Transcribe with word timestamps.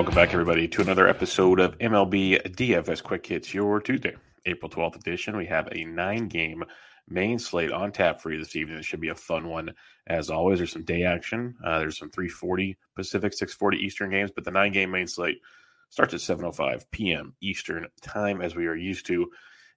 Welcome 0.00 0.14
back, 0.14 0.32
everybody, 0.32 0.66
to 0.66 0.80
another 0.80 1.06
episode 1.06 1.60
of 1.60 1.76
MLB 1.76 2.40
DFS 2.56 3.02
Quick 3.02 3.26
Hits, 3.26 3.52
your 3.52 3.82
Tuesday, 3.82 4.16
April 4.46 4.70
12th 4.70 4.96
edition. 4.96 5.36
We 5.36 5.44
have 5.44 5.68
a 5.72 5.84
nine 5.84 6.26
game 6.26 6.64
main 7.06 7.38
slate 7.38 7.70
on 7.70 7.92
tap 7.92 8.18
for 8.18 8.32
you 8.32 8.38
this 8.38 8.56
evening. 8.56 8.78
It 8.78 8.86
should 8.86 9.02
be 9.02 9.10
a 9.10 9.14
fun 9.14 9.46
one. 9.46 9.74
As 10.06 10.30
always, 10.30 10.58
there's 10.58 10.72
some 10.72 10.86
day 10.86 11.02
action. 11.02 11.54
Uh, 11.62 11.80
there's 11.80 11.98
some 11.98 12.08
340 12.08 12.78
Pacific, 12.96 13.34
640 13.34 13.76
Eastern 13.76 14.08
games, 14.08 14.30
but 14.34 14.44
the 14.44 14.50
nine 14.50 14.72
game 14.72 14.90
main 14.90 15.06
slate 15.06 15.42
starts 15.90 16.14
at 16.14 16.20
7.05 16.20 16.84
p.m. 16.90 17.34
Eastern 17.42 17.86
time, 18.00 18.40
as 18.40 18.56
we 18.56 18.68
are 18.68 18.76
used 18.76 19.04
to 19.04 19.30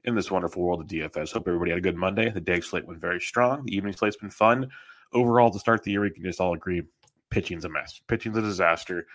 in 0.05 0.15
this 0.15 0.31
wonderful 0.31 0.63
world 0.63 0.79
of 0.79 0.87
DFS. 0.87 1.33
Hope 1.33 1.49
everybody 1.49 1.71
had 1.71 1.79
a 1.79 1.81
good 1.81 1.97
Monday. 1.97 2.29
The 2.29 2.39
day 2.39 2.61
slate 2.61 2.87
went 2.87 3.01
very 3.01 3.19
strong. 3.19 3.65
The 3.65 3.75
evening 3.75 3.91
slate's 3.91 4.15
been 4.15 4.29
fun. 4.29 4.69
Overall, 5.11 5.51
to 5.51 5.59
start 5.59 5.83
the 5.83 5.91
year, 5.91 5.99
we 5.99 6.11
can 6.11 6.23
just 6.23 6.39
all 6.39 6.53
agree 6.53 6.83
pitching's 7.29 7.65
a 7.65 7.69
mess. 7.69 7.99
Pitching's 8.07 8.37
a 8.37 8.41
disaster 8.41 9.05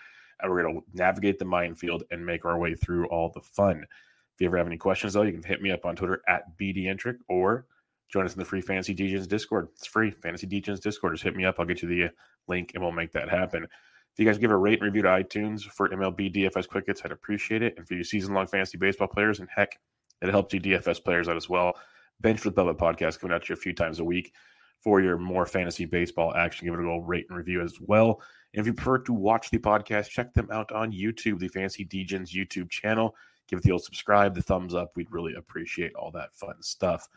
we're 0.47 0.61
going 0.61 0.75
to 0.75 0.83
navigate 0.93 1.39
the 1.39 1.45
minefield 1.45 2.03
and 2.11 2.25
make 2.25 2.45
our 2.45 2.57
way 2.57 2.75
through 2.75 3.07
all 3.07 3.31
the 3.33 3.41
fun. 3.41 3.83
If 3.83 4.41
you 4.41 4.47
ever 4.47 4.57
have 4.57 4.67
any 4.67 4.77
questions, 4.77 5.13
though, 5.13 5.23
you 5.23 5.33
can 5.33 5.43
hit 5.43 5.61
me 5.61 5.71
up 5.71 5.85
on 5.85 5.95
Twitter 5.95 6.21
at 6.27 6.57
BDentric 6.57 7.17
or 7.27 7.65
join 8.09 8.25
us 8.25 8.33
in 8.33 8.39
the 8.39 8.45
free 8.45 8.61
Fantasy 8.61 8.95
Degens 8.95 9.27
Discord. 9.27 9.67
It's 9.75 9.87
free, 9.87 10.11
Fantasy 10.11 10.47
Degens 10.47 10.79
Discord. 10.79 11.13
Just 11.13 11.23
hit 11.23 11.35
me 11.35 11.45
up. 11.45 11.55
I'll 11.59 11.65
get 11.65 11.81
you 11.81 11.89
the 11.89 12.05
uh, 12.05 12.09
link 12.47 12.71
and 12.73 12.83
we'll 12.83 12.91
make 12.91 13.11
that 13.11 13.29
happen. 13.29 13.63
If 13.63 14.17
you 14.17 14.25
guys 14.25 14.37
give 14.37 14.51
a 14.51 14.57
rate 14.57 14.79
and 14.79 14.83
review 14.83 15.03
to 15.03 15.09
iTunes 15.09 15.63
for 15.63 15.89
MLB 15.89 16.33
DFS 16.33 16.67
Quick 16.67 16.85
Hits, 16.87 17.01
I'd 17.05 17.11
appreciate 17.11 17.61
it. 17.61 17.75
And 17.77 17.87
for 17.87 17.93
you 17.93 18.03
season 18.03 18.33
long 18.33 18.47
fantasy 18.47 18.77
baseball 18.77 19.07
players, 19.07 19.39
and 19.39 19.47
heck, 19.53 19.79
it 20.21 20.29
helps 20.29 20.53
you 20.53 20.59
DFS 20.59 21.03
players 21.03 21.29
out 21.29 21.37
as 21.37 21.47
well. 21.47 21.73
Bench 22.21 22.43
with 22.43 22.55
Bubba 22.55 22.75
podcast 22.75 23.19
coming 23.19 23.33
out 23.33 23.43
to 23.43 23.53
you 23.53 23.53
a 23.53 23.61
few 23.61 23.73
times 23.73 23.99
a 23.99 24.03
week 24.03 24.33
for 24.81 25.01
your 25.01 25.17
more 25.17 25.45
fantasy 25.45 25.85
baseball 25.85 26.33
action. 26.35 26.65
Give 26.65 26.73
it 26.73 26.79
a 26.79 26.83
little 26.83 27.03
rate 27.03 27.27
and 27.29 27.37
review 27.37 27.61
as 27.61 27.79
well. 27.79 28.21
And 28.53 28.61
if 28.61 28.65
you 28.65 28.73
prefer 28.73 28.97
to 28.99 29.13
watch 29.13 29.49
the 29.49 29.59
podcast, 29.59 30.09
check 30.09 30.33
them 30.33 30.49
out 30.51 30.71
on 30.71 30.91
YouTube, 30.91 31.39
the 31.39 31.47
Fantasy 31.47 31.85
Degens 31.85 32.33
YouTube 32.33 32.69
channel. 32.69 33.15
Give 33.47 33.59
it 33.59 33.63
the 33.63 33.71
old 33.71 33.83
subscribe, 33.83 34.35
the 34.35 34.41
thumbs 34.41 34.73
up. 34.73 34.91
We'd 34.95 35.11
really 35.11 35.35
appreciate 35.35 35.93
all 35.95 36.11
that 36.11 36.33
fun 36.35 36.61
stuff. 36.61 37.07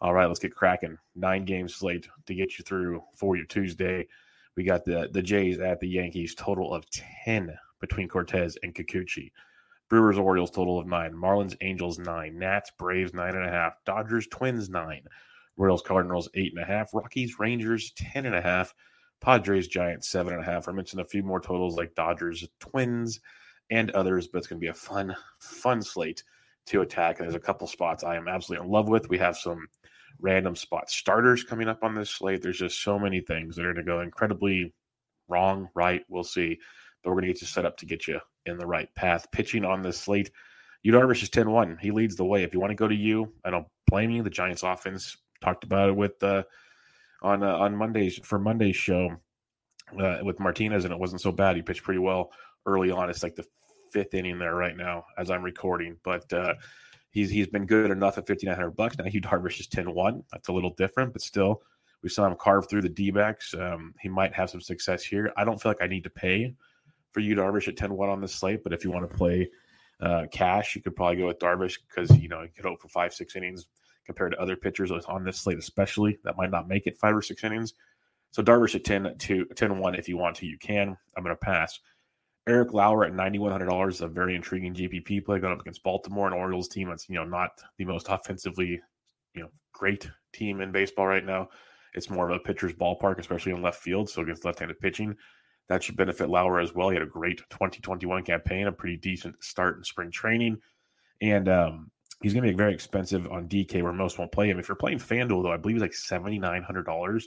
All 0.00 0.12
right, 0.12 0.26
let's 0.26 0.40
get 0.40 0.54
cracking. 0.54 0.98
Nine 1.14 1.44
game 1.44 1.68
slate 1.68 2.08
to 2.26 2.34
get 2.34 2.58
you 2.58 2.64
through 2.64 3.02
for 3.14 3.36
your 3.36 3.46
Tuesday. 3.46 4.06
We 4.56 4.64
got 4.64 4.84
the 4.84 5.08
the 5.12 5.22
Jays 5.22 5.58
at 5.60 5.80
the 5.80 5.88
Yankees, 5.88 6.34
total 6.34 6.72
of 6.72 6.84
10 6.90 7.56
between 7.80 8.08
Cortes 8.08 8.56
and 8.62 8.74
Kikuchi. 8.74 9.30
Brewers, 9.88 10.18
Orioles, 10.18 10.50
total 10.50 10.78
of 10.78 10.86
nine. 10.86 11.12
Marlins, 11.12 11.56
Angels, 11.60 11.98
nine. 11.98 12.38
Nats, 12.38 12.70
Braves, 12.78 13.12
nine 13.12 13.34
and 13.34 13.46
a 13.46 13.50
half. 13.50 13.74
Dodgers, 13.84 14.26
Twins, 14.28 14.68
nine. 14.68 15.02
Royals, 15.56 15.82
Cardinals, 15.82 16.28
eight 16.34 16.52
and 16.54 16.62
a 16.62 16.66
half. 16.66 16.94
Rockies, 16.94 17.38
Rangers, 17.38 17.92
ten 17.92 18.26
and 18.26 18.34
a 18.34 18.40
half. 18.40 18.74
Padres, 19.20 19.68
Giants, 19.68 20.08
seven 20.08 20.34
and 20.34 20.42
a 20.42 20.44
half. 20.44 20.68
I 20.68 20.72
mentioned 20.72 21.00
a 21.00 21.06
few 21.06 21.22
more 21.22 21.40
totals 21.40 21.76
like 21.76 21.94
Dodgers, 21.94 22.46
Twins, 22.60 23.20
and 23.70 23.90
others, 23.92 24.28
but 24.28 24.38
it's 24.38 24.46
going 24.46 24.60
to 24.60 24.64
be 24.64 24.68
a 24.68 24.74
fun, 24.74 25.14
fun 25.38 25.82
slate 25.82 26.22
to 26.66 26.82
attack. 26.82 27.18
And 27.18 27.26
there's 27.26 27.34
a 27.34 27.40
couple 27.40 27.66
spots 27.66 28.04
I 28.04 28.16
am 28.16 28.28
absolutely 28.28 28.66
in 28.66 28.72
love 28.72 28.88
with. 28.88 29.08
We 29.08 29.18
have 29.18 29.36
some 29.36 29.66
random 30.20 30.56
spot 30.56 30.90
starters 30.90 31.44
coming 31.44 31.68
up 31.68 31.82
on 31.82 31.94
this 31.94 32.10
slate. 32.10 32.42
There's 32.42 32.58
just 32.58 32.82
so 32.82 32.98
many 32.98 33.20
things 33.20 33.56
that 33.56 33.64
are 33.64 33.72
going 33.72 33.84
to 33.84 33.90
go 33.90 34.00
incredibly 34.00 34.72
wrong, 35.28 35.68
right. 35.74 36.02
We'll 36.08 36.24
see. 36.24 36.58
But 37.02 37.10
we're 37.10 37.16
going 37.16 37.26
to 37.26 37.32
get 37.32 37.42
you 37.42 37.46
set 37.46 37.66
up 37.66 37.76
to 37.78 37.86
get 37.86 38.06
you 38.06 38.20
in 38.46 38.58
the 38.58 38.66
right 38.66 38.88
path. 38.94 39.30
Pitching 39.32 39.64
on 39.64 39.82
this 39.82 39.98
slate, 39.98 40.30
Yu 40.82 41.10
is 41.10 41.28
10 41.30 41.50
1. 41.50 41.78
He 41.80 41.90
leads 41.90 42.16
the 42.16 42.24
way. 42.24 42.42
If 42.42 42.54
you 42.54 42.60
want 42.60 42.70
to 42.70 42.76
go 42.76 42.88
to 42.88 42.94
you, 42.94 43.32
I 43.44 43.50
don't 43.50 43.66
blame 43.86 44.10
you. 44.10 44.22
The 44.22 44.30
Giants 44.30 44.62
offense 44.62 45.16
talked 45.42 45.64
about 45.64 45.90
it 45.90 45.96
with 45.96 46.22
uh, 46.22 46.44
on 47.22 47.42
uh, 47.42 47.56
on 47.56 47.76
Mondays 47.76 48.18
for 48.22 48.38
Monday's 48.38 48.76
show 48.76 49.10
uh, 49.98 50.18
with 50.22 50.40
Martinez, 50.40 50.84
and 50.84 50.92
it 50.92 51.00
wasn't 51.00 51.20
so 51.20 51.32
bad. 51.32 51.56
He 51.56 51.62
pitched 51.62 51.82
pretty 51.82 52.00
well 52.00 52.32
early 52.66 52.90
on. 52.90 53.10
It's 53.10 53.22
like 53.22 53.34
the 53.34 53.46
fifth 53.90 54.14
inning 54.14 54.38
there 54.38 54.54
right 54.54 54.76
now 54.76 55.04
as 55.18 55.30
I'm 55.30 55.42
recording, 55.42 55.96
but 56.02 56.30
uh, 56.32 56.54
he's 57.10 57.30
he's 57.30 57.46
been 57.46 57.66
good 57.66 57.90
enough 57.90 58.18
at 58.18 58.26
5,900 58.26 58.70
bucks. 58.72 58.98
Now 58.98 59.06
Yu 59.06 59.20
Darvish 59.20 59.60
is 59.60 59.68
10-1. 59.68 60.22
That's 60.32 60.48
a 60.48 60.52
little 60.52 60.74
different, 60.76 61.12
but 61.12 61.22
still, 61.22 61.62
we 62.02 62.08
saw 62.08 62.26
him 62.26 62.36
carve 62.36 62.68
through 62.68 62.82
the 62.82 62.88
D-backs. 62.88 63.54
Um, 63.54 63.94
he 64.00 64.08
might 64.08 64.34
have 64.34 64.50
some 64.50 64.60
success 64.60 65.02
here. 65.02 65.32
I 65.36 65.44
don't 65.44 65.60
feel 65.60 65.70
like 65.70 65.82
I 65.82 65.86
need 65.86 66.04
to 66.04 66.10
pay 66.10 66.54
for 67.12 67.20
Yu 67.20 67.36
Darvish 67.36 67.68
at 67.68 67.76
10-1 67.76 68.12
on 68.12 68.20
this 68.20 68.34
slate, 68.34 68.64
but 68.64 68.72
if 68.72 68.84
you 68.84 68.90
want 68.90 69.08
to 69.08 69.16
play 69.16 69.48
uh, 70.00 70.26
cash, 70.32 70.74
you 70.74 70.82
could 70.82 70.96
probably 70.96 71.16
go 71.16 71.28
with 71.28 71.38
Darvish 71.38 71.78
because 71.88 72.10
you 72.18 72.28
know 72.28 72.42
you 72.42 72.50
could 72.54 72.64
hope 72.64 72.80
for 72.80 72.88
five 72.88 73.14
six 73.14 73.36
innings 73.36 73.68
compared 74.06 74.32
to 74.32 74.40
other 74.40 74.56
pitchers 74.56 74.90
on 74.90 75.24
this 75.24 75.38
slate, 75.38 75.58
especially 75.58 76.18
that 76.24 76.36
might 76.36 76.50
not 76.50 76.68
make 76.68 76.86
it 76.86 76.98
five 76.98 77.14
or 77.14 77.22
six 77.22 77.42
innings. 77.44 77.74
So 78.30 78.42
Darvish 78.42 78.74
at 78.74 78.84
10 78.84 79.16
to 79.18 79.44
10 79.44 79.78
1 79.78 79.94
if 79.94 80.08
you 80.08 80.16
want 80.16 80.36
to, 80.36 80.46
you 80.46 80.58
can. 80.58 80.96
I'm 81.16 81.22
going 81.22 81.34
to 81.34 81.40
pass. 81.40 81.78
Eric 82.46 82.74
Lauer 82.74 83.04
at 83.04 83.12
$9,100 83.12 83.88
is 83.88 84.00
a 84.02 84.08
very 84.08 84.34
intriguing 84.34 84.74
GPP 84.74 85.24
play 85.24 85.38
going 85.38 85.54
up 85.54 85.60
against 85.60 85.82
Baltimore, 85.82 86.26
an 86.26 86.34
Orioles 86.34 86.68
team 86.68 86.88
that's, 86.88 87.08
you 87.08 87.14
know, 87.14 87.24
not 87.24 87.62
the 87.78 87.86
most 87.86 88.08
offensively, 88.10 88.80
you 89.34 89.42
know, 89.42 89.48
great 89.72 90.10
team 90.32 90.60
in 90.60 90.70
baseball 90.70 91.06
right 91.06 91.24
now. 91.24 91.48
It's 91.94 92.10
more 92.10 92.28
of 92.28 92.36
a 92.36 92.40
pitcher's 92.40 92.74
ballpark, 92.74 93.18
especially 93.18 93.52
in 93.52 93.62
left 93.62 93.80
field. 93.80 94.10
So 94.10 94.22
against 94.22 94.44
left-handed 94.44 94.78
pitching, 94.80 95.16
that 95.68 95.82
should 95.82 95.96
benefit 95.96 96.28
Lauer 96.28 96.60
as 96.60 96.74
well. 96.74 96.90
He 96.90 96.96
had 96.96 97.02
a 97.02 97.06
great 97.06 97.38
2021 97.50 98.24
campaign, 98.24 98.66
a 98.66 98.72
pretty 98.72 98.96
decent 98.96 99.42
start 99.42 99.78
in 99.78 99.84
spring 99.84 100.10
training. 100.10 100.58
And 101.22 101.48
um, 101.48 101.90
he's 102.24 102.32
going 102.32 102.42
to 102.42 102.50
be 102.50 102.56
very 102.56 102.72
expensive 102.72 103.30
on 103.30 103.46
DK 103.50 103.82
where 103.82 103.92
most 103.92 104.18
won't 104.18 104.32
play 104.32 104.48
him. 104.48 104.58
If 104.58 104.66
you're 104.66 104.76
playing 104.76 104.98
FanDuel, 104.98 105.42
though, 105.42 105.52
I 105.52 105.58
believe 105.58 105.76
he's 105.76 105.82
like 105.82 105.90
$7,900, 105.90 107.24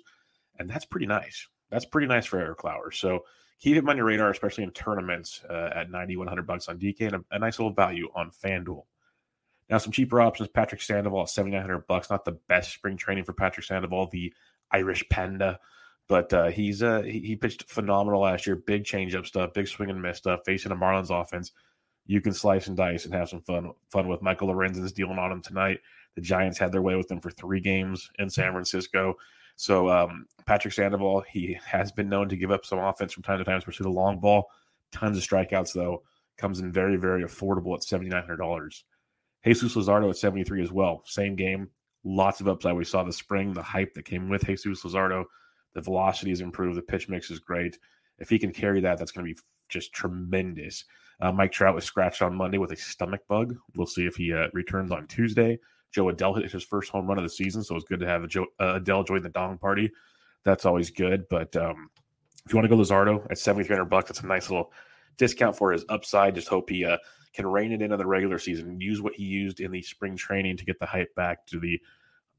and 0.58 0.68
that's 0.68 0.86
pretty 0.86 1.06
nice. 1.06 1.48
That's 1.70 1.86
pretty 1.86 2.08
nice 2.08 2.26
for 2.26 2.40
Eric 2.40 2.64
Lauer. 2.64 2.90
So 2.90 3.26
keep 3.60 3.78
him 3.78 3.88
on 3.90 3.98
your 3.98 4.08
radar, 4.08 4.32
especially 4.32 4.64
in 4.64 4.72
tournaments 4.72 5.44
uh, 5.48 5.70
at 5.76 5.92
9,100 5.92 6.48
bucks 6.48 6.68
on 6.68 6.80
DK 6.80 7.02
and 7.02 7.16
a, 7.18 7.24
a, 7.30 7.38
nice 7.38 7.60
little 7.60 7.74
value 7.74 8.10
on 8.16 8.32
FanDuel. 8.32 8.86
Now, 9.70 9.78
some 9.78 9.92
cheaper 9.92 10.20
options: 10.20 10.50
Patrick 10.50 10.82
Sandoval 10.82 11.22
at 11.22 11.30
7,900 11.30 11.86
bucks. 11.86 12.10
Not 12.10 12.26
the 12.26 12.40
best 12.48 12.74
spring 12.74 12.98
training 12.98 13.26
for 13.26 13.34
Patrick 13.34 13.68
Sandoval, 13.68 14.08
the 14.08 14.34
Irish 14.72 15.08
Panda, 15.10 15.60
but 16.08 16.34
uh, 16.34 16.48
he's 16.48 16.82
uh, 16.82 17.04
he, 17.04 17.20
he 17.20 17.36
pitched 17.36 17.70
phenomenal 17.70 18.22
last 18.22 18.48
year. 18.48 18.56
Big 18.56 18.84
changeup 18.84 19.28
stuff, 19.28 19.54
big 19.54 19.68
swing 19.68 19.92
and 19.92 20.02
miss 20.02 20.18
stuff, 20.18 20.40
facing 20.44 20.72
a 20.72 20.76
Marlins 20.76 21.12
offense 21.12 21.52
you 22.08 22.22
can 22.22 22.34
slice 22.34 22.68
and 22.68 22.76
dice 22.76 23.06
and 23.06 23.14
have 23.14 23.30
some 23.30 23.42
fun 23.42 23.72
fun 23.92 24.08
with 24.08 24.22
Michael 24.22 24.48
Lorenzen's 24.48 24.92
dealing 24.92 25.20
on 25.20 25.32
him 25.32 25.42
tonight. 25.42 25.80
The 26.16 26.22
Giants 26.22 26.58
had 26.58 26.72
their 26.72 26.82
way 26.82 26.96
with 26.96 27.12
him 27.12 27.20
for 27.20 27.30
three 27.30 27.60
games 27.60 28.10
in 28.18 28.30
San 28.30 28.52
Francisco. 28.52 29.16
So 29.56 29.90
um, 29.90 30.26
Patrick 30.46 30.74
Sandoval, 30.74 31.22
he 31.22 31.60
has 31.66 31.92
been 31.92 32.10
known 32.10 32.30
to 32.30 32.38
give 32.38 32.52
up 32.52 32.66
some 32.66 32.80
offense 32.80 33.14
from 33.14 33.24
time 33.24 33.38
to 33.38 33.44
time, 33.44 33.58
especially 33.58 33.84
the 33.84 33.90
long 33.90 34.20
ball. 34.20 34.50
Tons 34.92 35.18
of 35.18 35.24
strikeouts 35.24 35.74
though. 35.74 36.04
Comes 36.38 36.60
in 36.60 36.72
very 36.72 36.98
very 36.98 37.24
affordable 37.24 37.76
at 37.76 37.84
seventy 37.84 38.10
nine 38.10 38.22
hundred 38.22 38.38
dollars. 38.38 38.84
Jesus 39.44 39.76
Luzardo 39.76 40.10
at 40.10 40.18
seventy 40.18 40.44
three 40.44 40.64
as 40.64 40.72
well. 40.72 41.04
Same 41.06 41.36
game. 41.36 41.70
Lots 42.04 42.40
of 42.40 42.48
upside. 42.48 42.76
We 42.76 42.86
saw 42.86 43.04
the 43.04 43.12
spring, 43.12 43.54
the 43.54 43.62
hype 43.62 43.94
that 43.96 44.06
came 44.06 44.30
with 44.30 44.46
Jesus 44.46 44.84
Luzardo. 44.84 45.26
The 45.74 45.82
velocity 45.82 46.32
is 46.32 46.42
improved. 46.42 46.78
The 46.78 46.84
pitch 46.84 47.10
mix 47.10 47.30
is 47.32 47.40
great. 47.40 47.78
If 48.20 48.30
he 48.30 48.40
can 48.40 48.52
carry 48.52 48.80
that, 48.82 48.98
that's 48.98 49.12
going 49.12 49.28
to 49.28 49.34
be 49.34 49.40
just 49.68 49.94
tremendous. 49.94 50.86
Uh, 51.20 51.32
Mike 51.32 51.52
Trout 51.52 51.76
was 51.76 51.84
scratched 51.84 52.22
on 52.22 52.36
Monday 52.36 52.58
with 52.58 52.72
a 52.72 52.76
stomach 52.76 53.22
bug. 53.28 53.56
We'll 53.76 53.88
see 53.88 54.06
if 54.06 54.16
he 54.16 54.34
uh, 54.34 54.48
returns 54.54 54.92
on 54.92 55.08
Tuesday. 55.08 55.60
Jo 55.92 56.06
Adell 56.06 56.40
hit 56.40 56.52
his 56.52 56.64
first 56.64 56.92
home 56.92 57.08
run 57.08 57.18
of 57.18 57.24
the 57.24 57.30
season, 57.30 57.64
so 57.64 57.76
it's 57.76 57.86
good 57.86 58.00
to 58.02 58.08
have 58.08 58.28
Joe, 58.28 58.46
uh, 58.60 58.80
Adell 58.80 59.08
join 59.08 59.24
the 59.24 59.30
dong 59.30 59.58
party. 59.58 59.92
That's 60.44 60.66
always 60.66 60.92
good. 60.92 61.28
But 61.30 61.56
um, 61.56 61.90
if 62.46 62.54
you 62.54 62.58
want 62.58 62.70
to 62.70 62.76
go 62.76 62.82
Luzardo 62.82 63.26
at 63.32 63.38
seventy 63.38 63.66
three 63.66 63.76
hundred 63.76 63.90
bucks, 63.90 64.10
that's 64.10 64.22
a 64.22 64.28
nice 64.28 64.50
little 64.50 64.72
discount 65.18 65.58
for 65.58 65.72
his 65.72 65.86
upside. 65.90 66.36
Just 66.36 66.50
hope 66.50 66.70
he 66.70 66.86
uh, 66.86 66.98
can 67.34 67.48
rein 67.48 67.72
it 67.72 67.82
in 67.82 67.92
in 67.92 67.98
the 67.98 68.06
regular 68.06 68.38
season, 68.38 68.80
use 68.80 69.02
what 69.02 69.14
he 69.14 69.24
used 69.24 69.60
in 69.60 69.72
the 69.72 69.82
spring 69.82 70.16
training 70.16 70.58
to 70.58 70.66
get 70.66 70.80
the 70.80 70.86
hype 70.86 71.14
back 71.16 71.46
to 71.48 71.60
the 71.60 71.80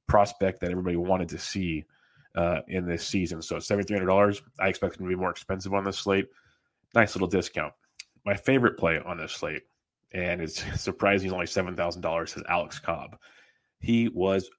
prospect 0.06 0.60
that 0.60 0.70
everybody 0.70 0.96
wanted 0.96 1.28
to 1.28 1.38
see 1.38 1.84
uh, 2.34 2.60
in 2.68 2.86
this 2.86 3.06
season. 3.06 3.40
So 3.42 3.56
$7,300, 3.56 4.42
I 4.58 4.68
expect 4.68 4.96
him 4.96 5.04
to 5.04 5.08
be 5.08 5.16
more 5.16 5.30
expensive 5.30 5.74
on 5.74 5.84
this 5.84 5.98
slate. 5.98 6.28
Nice 6.94 7.14
little 7.14 7.28
discount. 7.28 7.72
My 8.28 8.34
favorite 8.34 8.76
play 8.76 9.00
on 9.06 9.16
this 9.16 9.32
slate, 9.32 9.62
and 10.12 10.42
it's 10.42 10.62
surprising 10.82 11.24
he's 11.24 11.32
only 11.32 11.46
$7,000, 11.46 12.36
is 12.36 12.42
Alex 12.46 12.78
Cobb. 12.78 13.16
He 13.80 14.08
was 14.08 14.50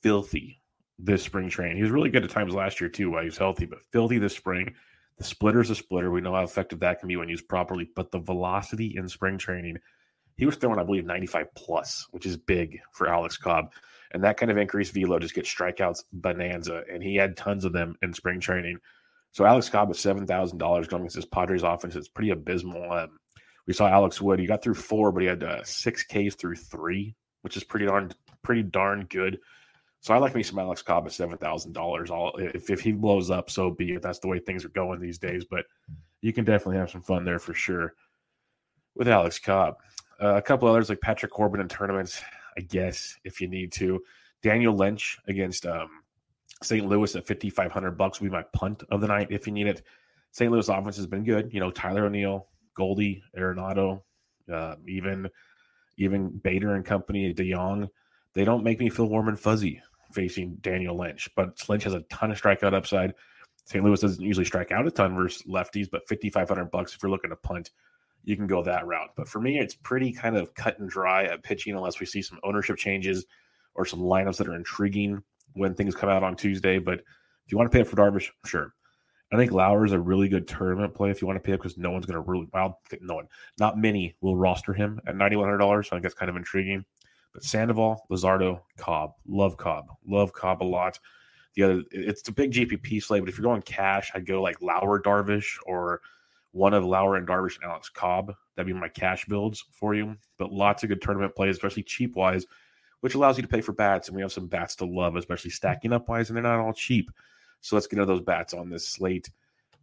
filthy 0.00 0.62
this 0.96 1.24
spring 1.24 1.48
training. 1.48 1.76
He 1.76 1.82
was 1.82 1.90
really 1.90 2.08
good 2.08 2.22
at 2.22 2.30
times 2.30 2.54
last 2.54 2.80
year 2.80 2.88
too 2.88 3.10
while 3.10 3.22
he 3.22 3.26
was 3.26 3.36
healthy, 3.36 3.66
but 3.66 3.82
filthy 3.90 4.18
this 4.18 4.36
spring. 4.36 4.72
The 5.18 5.24
splitter's 5.24 5.70
a 5.70 5.74
splitter. 5.74 6.12
We 6.12 6.20
know 6.20 6.34
how 6.34 6.44
effective 6.44 6.78
that 6.78 7.00
can 7.00 7.08
be 7.08 7.16
when 7.16 7.28
used 7.28 7.48
properly, 7.48 7.90
but 7.96 8.12
the 8.12 8.20
velocity 8.20 8.94
in 8.96 9.08
spring 9.08 9.38
training, 9.38 9.78
he 10.36 10.46
was 10.46 10.54
throwing, 10.54 10.78
I 10.78 10.84
believe, 10.84 11.04
95 11.04 11.52
plus, 11.56 12.06
which 12.12 12.26
is 12.26 12.36
big 12.36 12.78
for 12.92 13.08
Alex 13.08 13.36
Cobb. 13.36 13.72
And 14.12 14.22
that 14.22 14.36
kind 14.36 14.52
of 14.52 14.56
increased 14.56 14.94
velo 14.94 15.18
just 15.18 15.34
gets 15.34 15.52
strikeouts 15.52 16.04
bonanza. 16.12 16.84
And 16.92 17.02
he 17.02 17.16
had 17.16 17.36
tons 17.36 17.64
of 17.64 17.72
them 17.72 17.96
in 18.02 18.12
spring 18.12 18.38
training. 18.38 18.78
So 19.36 19.44
Alex 19.44 19.68
Cobb 19.68 19.90
with 19.90 19.98
seven 19.98 20.26
thousand 20.26 20.56
dollars 20.56 20.88
going 20.88 21.02
against 21.02 21.16
this 21.16 21.26
Padres 21.26 21.62
offense 21.62 21.94
is 21.94 22.08
pretty 22.08 22.30
abysmal. 22.30 22.90
Um, 22.90 23.18
we 23.66 23.74
saw 23.74 23.86
Alex 23.86 24.18
Wood; 24.18 24.38
he 24.38 24.46
got 24.46 24.62
through 24.62 24.76
four, 24.76 25.12
but 25.12 25.20
he 25.20 25.28
had 25.28 25.44
uh, 25.44 25.62
six 25.62 26.02
Ks 26.04 26.34
through 26.36 26.56
three, 26.56 27.14
which 27.42 27.54
is 27.54 27.62
pretty 27.62 27.84
darn 27.84 28.12
pretty 28.42 28.62
darn 28.62 29.04
good. 29.10 29.38
So 30.00 30.14
I 30.14 30.16
like 30.16 30.34
me 30.34 30.42
some 30.42 30.58
Alex 30.58 30.80
Cobb 30.80 31.04
at 31.04 31.12
seven 31.12 31.36
thousand 31.36 31.74
dollars. 31.74 32.10
All 32.10 32.34
If 32.38 32.70
if 32.70 32.80
he 32.80 32.92
blows 32.92 33.30
up, 33.30 33.50
so 33.50 33.70
be 33.70 33.92
it. 33.92 34.00
That's 34.00 34.20
the 34.20 34.28
way 34.28 34.38
things 34.38 34.64
are 34.64 34.70
going 34.70 35.00
these 35.00 35.18
days. 35.18 35.44
But 35.44 35.66
you 36.22 36.32
can 36.32 36.46
definitely 36.46 36.78
have 36.78 36.90
some 36.90 37.02
fun 37.02 37.26
there 37.26 37.38
for 37.38 37.52
sure 37.52 37.92
with 38.94 39.06
Alex 39.06 39.38
Cobb. 39.38 39.74
Uh, 40.18 40.36
a 40.36 40.42
couple 40.42 40.66
others 40.66 40.88
like 40.88 41.02
Patrick 41.02 41.30
Corbin 41.30 41.60
in 41.60 41.68
tournaments, 41.68 42.22
I 42.56 42.62
guess 42.62 43.14
if 43.22 43.42
you 43.42 43.48
need 43.48 43.70
to. 43.72 44.02
Daniel 44.42 44.74
Lynch 44.74 45.18
against 45.28 45.66
um, 45.66 45.90
St. 46.62 46.86
Louis 46.86 47.14
at 47.16 47.26
fifty 47.26 47.50
five 47.50 47.72
hundred 47.72 47.92
bucks 47.92 48.20
will 48.20 48.28
be 48.28 48.32
my 48.32 48.44
punt 48.52 48.82
of 48.90 49.00
the 49.00 49.08
night 49.08 49.28
if 49.30 49.46
you 49.46 49.52
need 49.52 49.66
it. 49.66 49.82
St. 50.32 50.50
Louis 50.50 50.68
offense 50.68 50.96
has 50.96 51.06
been 51.06 51.24
good. 51.24 51.52
You 51.52 51.60
know 51.60 51.70
Tyler 51.70 52.06
O'Neill, 52.06 52.48
Goldie, 52.74 53.22
Arenado, 53.36 54.02
uh, 54.52 54.76
even 54.86 55.28
even 55.98 56.28
Bader 56.28 56.74
and 56.74 56.84
company, 56.84 57.32
DeJong. 57.32 57.88
They 58.34 58.44
don't 58.44 58.64
make 58.64 58.80
me 58.80 58.90
feel 58.90 59.06
warm 59.06 59.28
and 59.28 59.40
fuzzy 59.40 59.82
facing 60.12 60.56
Daniel 60.56 60.96
Lynch, 60.96 61.28
but 61.34 61.58
Lynch 61.68 61.84
has 61.84 61.94
a 61.94 62.00
ton 62.02 62.30
of 62.30 62.40
strikeout 62.40 62.74
upside. 62.74 63.14
St. 63.64 63.84
Louis 63.84 64.00
doesn't 64.00 64.22
usually 64.22 64.44
strike 64.44 64.70
out 64.70 64.86
a 64.86 64.90
ton 64.90 65.16
versus 65.16 65.42
lefties, 65.42 65.90
but 65.90 66.08
5,500 66.08 66.70
bucks 66.70 66.94
if 66.94 67.02
you're 67.02 67.10
looking 67.10 67.30
to 67.30 67.36
punt, 67.36 67.70
you 68.22 68.36
can 68.36 68.46
go 68.46 68.62
that 68.62 68.86
route. 68.86 69.10
But 69.16 69.28
for 69.28 69.40
me, 69.40 69.58
it's 69.58 69.74
pretty 69.74 70.12
kind 70.12 70.36
of 70.36 70.54
cut 70.54 70.78
and 70.78 70.88
dry 70.88 71.24
at 71.24 71.42
pitching 71.42 71.74
unless 71.74 71.98
we 71.98 72.06
see 72.06 72.22
some 72.22 72.38
ownership 72.44 72.76
changes 72.76 73.26
or 73.74 73.84
some 73.84 74.00
lineups 74.00 74.36
that 74.36 74.48
are 74.48 74.54
intriguing 74.54 75.22
when 75.56 75.74
things 75.74 75.94
come 75.94 76.08
out 76.08 76.22
on 76.22 76.36
Tuesday. 76.36 76.78
But 76.78 77.00
if 77.00 77.52
you 77.52 77.58
want 77.58 77.70
to 77.70 77.76
pay 77.76 77.82
up 77.82 77.88
for 77.88 77.96
Darvish, 77.96 78.30
sure. 78.44 78.72
I 79.32 79.36
think 79.36 79.50
Lauer 79.50 79.84
is 79.84 79.92
a 79.92 79.98
really 79.98 80.28
good 80.28 80.46
tournament 80.46 80.94
play 80.94 81.10
if 81.10 81.20
you 81.20 81.26
want 81.26 81.36
to 81.36 81.42
pay 81.42 81.52
up 81.52 81.60
because 81.60 81.76
no 81.76 81.90
one's 81.90 82.06
going 82.06 82.14
to 82.22 82.30
really, 82.30 82.46
well, 82.52 82.80
no 83.00 83.16
one, 83.16 83.26
not 83.58 83.76
many 83.76 84.14
will 84.20 84.36
roster 84.36 84.72
him 84.72 85.00
at 85.06 85.16
$9,100. 85.16 85.58
So 85.84 85.88
I 85.88 85.90
think 85.90 86.02
that's 86.04 86.14
kind 86.14 86.30
of 86.30 86.36
intriguing. 86.36 86.84
But 87.32 87.42
Sandoval, 87.42 88.06
Luzardo, 88.10 88.60
Cobb, 88.78 89.12
love 89.26 89.56
Cobb, 89.56 89.86
love 90.06 90.32
Cobb 90.32 90.62
a 90.62 90.64
lot. 90.64 90.98
The 91.54 91.62
other, 91.64 91.82
it's 91.90 92.28
a 92.28 92.32
big 92.32 92.52
GPP 92.52 93.02
slate, 93.02 93.22
but 93.22 93.28
if 93.28 93.36
you're 93.36 93.42
going 93.42 93.62
cash, 93.62 94.12
I'd 94.14 94.26
go 94.26 94.40
like 94.42 94.62
Lauer, 94.62 95.02
Darvish, 95.02 95.56
or 95.66 96.02
one 96.52 96.72
of 96.72 96.84
Lauer 96.84 97.16
and 97.16 97.26
Darvish 97.26 97.56
and 97.56 97.70
Alex 97.70 97.88
Cobb. 97.88 98.32
That'd 98.54 98.72
be 98.72 98.78
my 98.78 98.88
cash 98.88 99.24
builds 99.26 99.64
for 99.72 99.94
you. 99.94 100.16
But 100.38 100.52
lots 100.52 100.82
of 100.82 100.88
good 100.88 101.02
tournament 101.02 101.34
plays, 101.34 101.56
especially 101.56 101.82
cheap 101.82 102.14
wise, 102.14 102.46
which 103.00 103.14
allows 103.14 103.36
you 103.36 103.42
to 103.42 103.48
pay 103.48 103.60
for 103.60 103.72
bats. 103.72 104.08
And 104.08 104.16
we 104.16 104.22
have 104.22 104.32
some 104.32 104.46
bats 104.46 104.76
to 104.76 104.84
love, 104.84 105.16
especially 105.16 105.50
stacking 105.50 105.92
up 105.92 106.08
wise, 106.08 106.28
and 106.28 106.36
they're 106.36 106.42
not 106.42 106.60
all 106.60 106.72
cheap. 106.72 107.10
So 107.60 107.76
let's 107.76 107.86
get 107.86 107.98
into 107.98 108.06
those 108.06 108.22
bats 108.22 108.54
on 108.54 108.70
this 108.70 108.86
slate. 108.86 109.30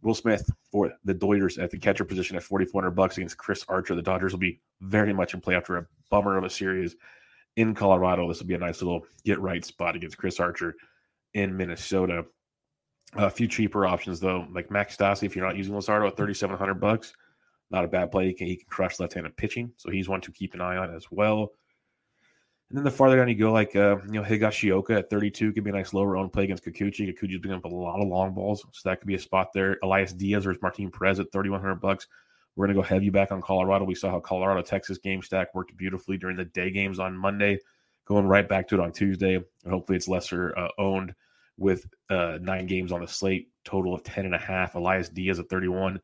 Will 0.02 0.14
Smith 0.14 0.50
for 0.70 0.92
the 1.04 1.14
Dodgers 1.14 1.56
at 1.58 1.70
the 1.70 1.78
catcher 1.78 2.04
position 2.04 2.36
at 2.36 2.42
4,400 2.42 2.90
bucks 2.90 3.16
against 3.16 3.38
Chris 3.38 3.64
Archer. 3.68 3.94
The 3.94 4.02
Dodgers 4.02 4.32
will 4.32 4.38
be 4.38 4.60
very 4.82 5.14
much 5.14 5.32
in 5.32 5.40
play 5.40 5.54
after 5.54 5.78
a 5.78 5.86
bummer 6.10 6.36
of 6.36 6.44
a 6.44 6.50
series 6.50 6.94
in 7.56 7.74
Colorado. 7.74 8.28
This 8.28 8.40
will 8.40 8.46
be 8.46 8.54
a 8.54 8.58
nice 8.58 8.82
little 8.82 9.06
get 9.24 9.40
right 9.40 9.64
spot 9.64 9.96
against 9.96 10.18
Chris 10.18 10.40
Archer 10.40 10.76
in 11.32 11.56
Minnesota. 11.56 12.26
A 13.14 13.30
few 13.30 13.46
cheaper 13.46 13.86
options 13.86 14.20
though, 14.20 14.46
like 14.52 14.70
Max 14.70 14.96
Stassi. 14.96 15.24
If 15.24 15.36
you're 15.36 15.46
not 15.46 15.56
using 15.56 15.74
Luzardo 15.74 16.08
at 16.08 16.16
3,700 16.16 16.74
bucks, 16.74 17.14
not 17.70 17.84
a 17.84 17.88
bad 17.88 18.10
play. 18.10 18.26
He 18.26 18.34
can, 18.34 18.46
he 18.46 18.56
can 18.56 18.66
crush 18.68 19.00
left-handed 19.00 19.36
pitching, 19.36 19.72
so 19.76 19.90
he's 19.90 20.08
one 20.08 20.20
to 20.22 20.32
keep 20.32 20.54
an 20.54 20.60
eye 20.60 20.76
on 20.76 20.94
as 20.94 21.06
well. 21.10 21.52
And 22.70 22.78
then 22.78 22.84
the 22.84 22.90
farther 22.90 23.16
down 23.16 23.28
you 23.28 23.34
go, 23.34 23.52
like 23.52 23.76
uh, 23.76 23.98
you 24.06 24.14
know 24.14 24.22
Higashioka 24.22 24.98
at 24.98 25.10
32 25.10 25.52
could 25.52 25.64
be 25.64 25.70
a 25.70 25.74
nice 25.74 25.92
lower 25.92 26.16
owned 26.16 26.32
play 26.32 26.44
against 26.44 26.64
Kikuchi. 26.64 27.14
Kikuchi's 27.14 27.38
been 27.38 27.52
up 27.52 27.64
a 27.64 27.68
lot 27.68 28.00
of 28.00 28.08
long 28.08 28.32
balls, 28.32 28.64
so 28.72 28.88
that 28.88 29.00
could 29.00 29.06
be 29.06 29.14
a 29.14 29.18
spot 29.18 29.52
there. 29.52 29.78
Elias 29.82 30.12
Diaz 30.12 30.46
or 30.46 30.56
Martin 30.62 30.90
Perez 30.90 31.20
at 31.20 31.30
3,100 31.30 31.76
bucks. 31.76 32.08
We're 32.56 32.68
to 32.68 32.74
go 32.74 32.82
heavy 32.82 33.10
back 33.10 33.32
on 33.32 33.42
Colorado. 33.42 33.84
We 33.84 33.94
saw 33.94 34.10
how 34.10 34.20
Colorado 34.20 34.62
Texas 34.62 34.98
game 34.98 35.22
stack 35.22 35.54
worked 35.54 35.76
beautifully 35.76 36.16
during 36.16 36.36
the 36.36 36.44
day 36.44 36.70
games 36.70 36.98
on 36.98 37.16
Monday, 37.16 37.58
going 38.06 38.26
right 38.26 38.48
back 38.48 38.68
to 38.68 38.76
it 38.76 38.80
on 38.80 38.92
Tuesday. 38.92 39.34
And 39.34 39.72
hopefully 39.72 39.96
it's 39.96 40.08
lesser 40.08 40.56
uh, 40.56 40.68
owned 40.78 41.14
with 41.56 41.86
uh, 42.10 42.38
nine 42.40 42.66
games 42.66 42.92
on 42.92 43.00
the 43.00 43.08
slate, 43.08 43.48
total 43.64 43.94
of 43.94 44.04
10 44.04 44.24
and 44.24 44.34
a 44.34 44.38
half. 44.38 44.74
Elias 44.74 45.08
Diaz 45.08 45.38
at 45.38 45.48
31 45.48 46.00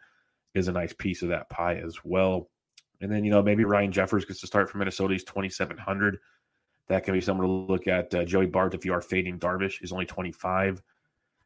is 0.54 0.68
a 0.68 0.72
nice 0.72 0.92
piece 0.92 1.22
of 1.22 1.28
that 1.28 1.48
pie 1.50 1.76
as 1.76 1.98
well. 2.04 2.48
And 3.00 3.10
then, 3.10 3.24
you 3.24 3.30
know, 3.30 3.42
maybe 3.42 3.64
Ryan 3.64 3.92
Jeffers 3.92 4.24
gets 4.24 4.40
to 4.40 4.46
start 4.46 4.68
for 4.68 4.78
Minnesota. 4.78 5.14
He's 5.14 5.24
2,700. 5.24 6.18
That 6.90 7.04
can 7.04 7.14
be 7.14 7.20
someone 7.22 7.46
to 7.46 7.52
look 7.52 7.86
at. 7.86 8.14
Uh, 8.14 8.24
Joey 8.24 8.46
Bart, 8.46 8.74
if 8.74 8.84
you 8.84 8.92
are 8.92 9.00
fading 9.00 9.38
Darvish, 9.38 9.82
is 9.82 9.92
only 9.92 10.04
25. 10.06 10.82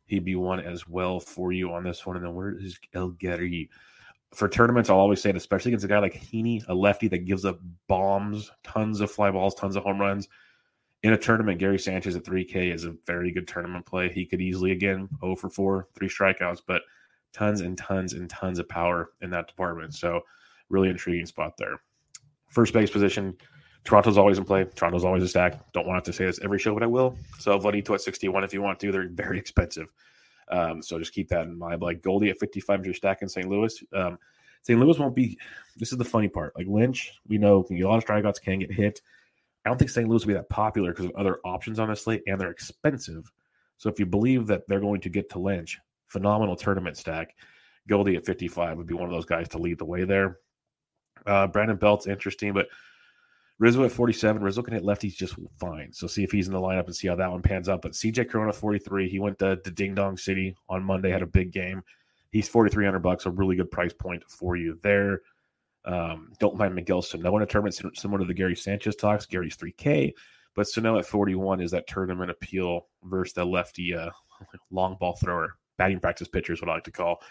He'd 0.07 0.25
be 0.25 0.35
one 0.35 0.59
as 0.59 0.89
well 0.89 1.21
for 1.21 1.53
you 1.53 1.73
on 1.73 1.85
this 1.85 2.05
one. 2.05 2.17
And 2.17 2.25
then 2.25 2.35
where 2.35 2.59
is 2.59 2.79
El 2.95 3.11
Gary? 3.11 3.71
for 4.35 4.49
tournaments, 4.49 4.91
I'll 4.91 4.99
always 4.99 5.21
say 5.21 5.31
it, 5.31 5.37
especially 5.37 5.71
against 5.71 5.85
a 5.85 5.89
guy 5.89 6.01
like 6.01 6.15
Heaney, 6.15 6.67
a 6.69 6.75
lefty 6.75 7.09
that 7.09 7.25
gives 7.25 7.45
up 7.45 7.61
bombs, 7.87 8.51
tons 8.65 9.01
of 9.01 9.11
fly 9.11 9.31
balls, 9.31 9.55
tons 9.55 9.77
of 9.77 9.85
home 9.85 10.01
runs. 10.01 10.29
In 11.05 11.13
a 11.13 11.19
tournament, 11.19 11.61
Gary 11.61 11.79
Sanchez 11.79 12.17
at 12.17 12.25
3K 12.25 12.73
is 12.73 12.85
a 12.85 12.95
very 13.07 13.31
good 13.31 13.47
tournament 13.47 13.87
play. 13.87 14.11
He 14.13 14.27
could 14.27 14.41
easily, 14.41 14.73
again, 14.73 15.09
0 15.21 15.37
for 15.37 15.49
4, 15.49 15.89
three 15.95 16.09
strikeouts, 16.09 16.63
but 16.67 16.83
tons 17.33 17.61
and 17.61 17.79
tons 17.79 18.13
and 18.13 18.29
tons 18.29 18.59
of 18.59 18.69
power 18.69 19.11
in 19.21 19.31
that 19.31 19.47
department. 19.47 19.95
So, 19.95 20.23
really 20.69 20.89
intriguing 20.89 21.27
spot 21.27 21.57
there. 21.57 21.81
First 22.49 22.73
base 22.73 22.91
position, 22.91 23.37
Toronto's 23.85 24.17
always 24.17 24.39
in 24.39 24.45
play. 24.45 24.65
Toronto's 24.65 25.05
always 25.05 25.23
a 25.23 25.29
stack. 25.29 25.73
Don't 25.73 25.87
want 25.87 26.05
to 26.05 26.13
say 26.13 26.25
this 26.25 26.41
every 26.43 26.59
show, 26.59 26.73
but 26.75 26.83
I 26.83 26.87
will. 26.87 27.17
So, 27.39 27.59
Vladito 27.59 27.95
at 27.95 28.01
61 28.01 28.43
if 28.45 28.55
you 28.55 28.63
want 28.63 28.81
to. 28.81 28.91
They're 28.91 29.09
very 29.09 29.39
expensive. 29.45 29.89
Um, 30.49 30.83
so 30.83 30.99
just 30.99 31.15
keep 31.15 31.29
that 31.29 31.47
in 31.47 31.59
mind. 31.59 31.83
Like 31.83 32.03
Goldie 32.03 32.31
at 32.31 32.39
55 32.39 32.81
is 32.81 32.87
you're 32.87 32.95
stacking 32.95 33.29
St. 33.29 33.49
Louis. 33.49 33.83
Um, 33.93 34.19
St. 34.63 34.79
Louis 34.79 34.99
won't 34.99 35.15
be. 35.15 35.39
This 35.77 35.93
is 35.93 35.99
the 35.99 36.05
funny 36.05 36.29
part. 36.29 36.55
Like 36.57 36.67
Lynch, 36.69 37.21
we 37.29 37.39
know 37.39 37.67
a 37.71 37.75
lot 37.83 37.99
of 37.99 38.05
strikeouts, 38.05 38.41
can 38.41 38.61
get 38.61 38.73
hit. 38.73 39.01
I 39.65 39.71
don't 39.71 39.79
think 39.79 39.91
St. 39.91 40.09
Louis 40.09 40.25
will 40.25 40.29
be 40.29 40.35
that 40.35 40.49
popular 40.49 40.93
because 40.93 41.07
of 41.07 41.17
other 41.17 41.39
options 41.45 41.79
on 41.79 41.89
the 41.89 41.97
slate, 41.97 42.23
and 42.27 42.41
they're 42.41 42.51
expensive. 42.51 43.31
So 43.79 43.89
if 43.89 43.99
you 43.99 44.07
believe 44.07 44.47
that 44.47 44.63
they're 44.69 44.81
going 44.81 45.01
to 45.03 45.09
get 45.09 45.31
to 45.31 45.39
Lynch, 45.39 45.79
phenomenal 46.09 46.57
tournament 46.57 46.97
stack. 46.97 47.35
Goldie 47.89 48.17
at 48.17 48.25
55 48.25 48.77
would 48.79 48.87
be 48.87 48.95
one 48.95 49.05
of 49.05 49.11
those 49.11 49.27
guys 49.27 49.49
to 49.51 49.59
lead 49.59 49.79
the 49.79 49.85
way 49.85 50.05
there. 50.05 50.39
Uh, 51.27 51.47
Brandon 51.47 51.77
Belt's 51.77 52.07
interesting, 52.07 52.53
but 52.53 52.67
Rizzo 53.59 53.85
at 53.85 53.93
47. 53.93 54.43
Rizzo 54.43 54.63
can 54.63 54.75
hit 54.75 54.83
lefties 54.83 55.15
just 55.15 55.37
fine. 55.59 55.93
So 55.93 56.07
see 56.07 56.25
if 56.25 56.33
he's 56.33 56.49
in 56.49 56.55
the 56.55 56.61
lineup 56.61 56.87
and 56.87 56.97
see 56.97 57.09
how 57.09 57.15
that 57.17 57.31
one 57.31 57.43
pans 57.43 57.69
out. 57.69 57.83
But 57.83 57.93
CJ 57.93 58.29
Cron 58.29 58.53
43. 58.53 59.09
He 59.09 59.19
went 59.21 59.39
to, 59.39 59.57
to 59.57 59.71
Ding 59.71 59.95
Dong 59.95 60.17
City 60.17 60.57
on 60.69 60.83
Monday, 60.83 61.11
had 61.11 61.23
a 61.23 61.27
big 61.27 61.53
game. 61.53 61.83
He's 62.31 62.49
4,300 62.49 62.99
bucks, 62.99 63.27
a 63.27 63.31
really 63.31 63.55
good 63.55 63.71
price 63.71 63.93
point 63.93 64.25
for 64.29 64.57
you 64.57 64.79
there. 64.83 65.21
Um, 65.85 66.33
don't 66.41 66.57
mind 66.57 66.75
Miguel 66.75 67.03
Sano 67.03 67.37
in 67.37 67.43
a 67.43 67.47
tournament 67.47 67.97
similar 67.97 68.19
to 68.21 68.25
the 68.25 68.35
Gary 68.35 68.57
Sanchez 68.57 68.97
talks. 68.97 69.27
Gary's 69.27 69.57
3K, 69.57 70.13
but 70.57 70.67
Sano 70.67 70.99
at 70.99 71.07
41 71.07 71.61
is 71.61 71.71
that 71.73 71.87
tournament 71.87 72.31
appeal 72.31 72.89
versus 73.05 73.35
the 73.35 73.45
lefty 73.45 73.95
uh, 73.95 74.11
long 74.71 74.97
ball 74.99 75.15
thrower, 75.15 75.57
batting 75.77 76.01
practice 76.01 76.27
pitcher 76.27 76.55
is 76.55 76.61
what 76.61 76.71
I 76.71 76.75
like 76.75 76.85
to 76.85 76.91
call 76.91 77.23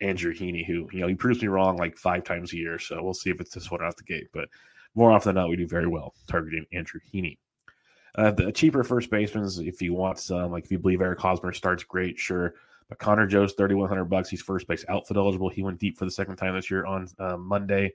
Andrew 0.00 0.34
Heaney, 0.34 0.66
who, 0.66 0.88
you 0.92 1.00
know, 1.00 1.06
he 1.06 1.14
proves 1.14 1.42
me 1.42 1.48
wrong 1.48 1.76
like 1.76 1.96
five 1.96 2.24
times 2.24 2.52
a 2.52 2.56
year. 2.56 2.78
So 2.78 3.02
we'll 3.02 3.14
see 3.14 3.30
if 3.30 3.40
it's 3.40 3.54
this 3.54 3.70
one 3.70 3.82
out 3.82 3.96
the 3.96 4.04
gate. 4.04 4.28
But 4.32 4.48
more 4.98 5.12
often 5.12 5.34
than 5.34 5.42
not, 5.42 5.48
we 5.48 5.56
do 5.56 5.66
very 5.66 5.86
well 5.86 6.14
targeting 6.26 6.66
Andrew 6.72 7.00
Heaney. 7.12 7.38
Uh, 8.16 8.32
the 8.32 8.50
cheaper 8.50 8.82
first 8.82 9.10
baseman, 9.10 9.48
if 9.58 9.80
you 9.80 9.94
want 9.94 10.18
some, 10.18 10.50
like 10.50 10.64
if 10.64 10.72
you 10.72 10.78
believe 10.78 11.00
Eric 11.00 11.20
Hosmer 11.20 11.52
starts 11.52 11.84
great, 11.84 12.18
sure. 12.18 12.54
But 12.88 12.98
Connor 12.98 13.26
Joe's 13.26 13.52
3100 13.52 14.06
bucks. 14.06 14.28
He's 14.28 14.42
first 14.42 14.66
base 14.66 14.84
outfit 14.88 15.16
eligible. 15.16 15.50
He 15.50 15.62
went 15.62 15.78
deep 15.78 15.96
for 15.98 16.04
the 16.04 16.10
second 16.10 16.36
time 16.36 16.54
this 16.54 16.70
year 16.70 16.84
on 16.84 17.08
uh, 17.18 17.36
Monday. 17.36 17.92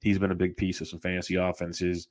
He's 0.00 0.18
been 0.18 0.30
a 0.30 0.36
big 0.36 0.56
piece 0.56 0.80
of 0.80 0.88
some 0.88 1.00
fantasy 1.00 1.34
offenses. 1.34 2.08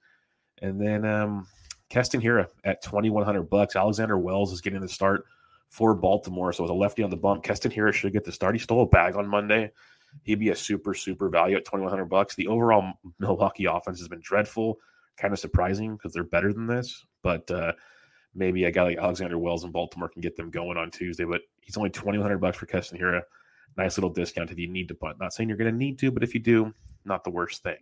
And 0.62 0.80
then 0.80 1.06
um, 1.06 1.48
Keston 1.90 2.22
Hiura 2.22 2.48
at 2.66 2.84
2100 2.84 3.44
bucks. 3.50 3.76
Alexander 3.76 4.18
Wells 4.18 4.52
is 4.52 4.62
getting 4.62 4.82
the 4.82 4.90
start 4.90 5.26
for 5.70 5.96
Baltimore. 5.96 6.54
So 6.54 6.64
with 6.64 6.72
a 6.72 6.76
lefty 6.76 7.04
on 7.04 7.10
the 7.10 7.18
bump, 7.18 7.44
Keston 7.44 7.72
Hiura 7.72 7.94
should 7.94 8.14
get 8.14 8.26
the 8.26 8.32
start. 8.32 8.54
He 8.54 8.60
stole 8.60 8.84
a 8.84 8.88
bag 8.88 9.16
on 9.16 9.28
Monday. 9.28 9.72
He'd 10.24 10.40
be 10.40 10.50
a 10.50 10.56
super, 10.56 10.94
super 10.94 11.30
value 11.30 11.56
at 11.58 11.66
2100 11.66 12.06
bucks. 12.06 12.36
The 12.36 12.48
overall 12.48 12.94
Milwaukee 13.20 13.66
offense 13.66 14.00
has 14.00 14.08
been 14.08 14.22
dreadful, 14.22 14.78
kind 15.18 15.34
of 15.34 15.40
surprising 15.40 15.96
because 15.96 16.14
they're 16.14 16.24
better 16.24 16.54
than 16.54 16.68
this. 16.68 17.06
But 17.22 17.50
uh, 17.52 17.74
maybe 18.34 18.64
a 18.66 18.72
guy 18.72 18.84
like 18.84 18.98
Alexander 18.98 19.38
Wells 19.38 19.64
in 19.64 19.72
Baltimore 19.72 20.10
can 20.10 20.22
get 20.22 20.36
them 20.36 20.50
going 20.50 20.78
on 20.78 20.92
Tuesday. 20.92 21.26
But 21.26 21.42
he's 21.62 21.78
only 21.78 21.90
2100 21.90 22.40
bucks 22.40 22.58
for 22.58 22.66
Keston 22.66 23.00
Hiura. 23.00 23.22
Nice 23.78 23.98
little 23.98 24.10
discount 24.10 24.52
if 24.52 24.58
you 24.58 24.68
need 24.68 24.88
to 24.88 24.96
punt. 24.96 25.20
Not 25.20 25.34
saying 25.34 25.50
you're 25.50 25.58
going 25.58 25.72
to 25.72 25.78
need 25.78 26.00
to, 26.00 26.12
but 26.12 26.24
if 26.24 26.34
you 26.34 26.40
do, 26.40 26.74
not 27.04 27.24
the 27.24 27.30
worst 27.30 27.62
thing. 27.62 27.78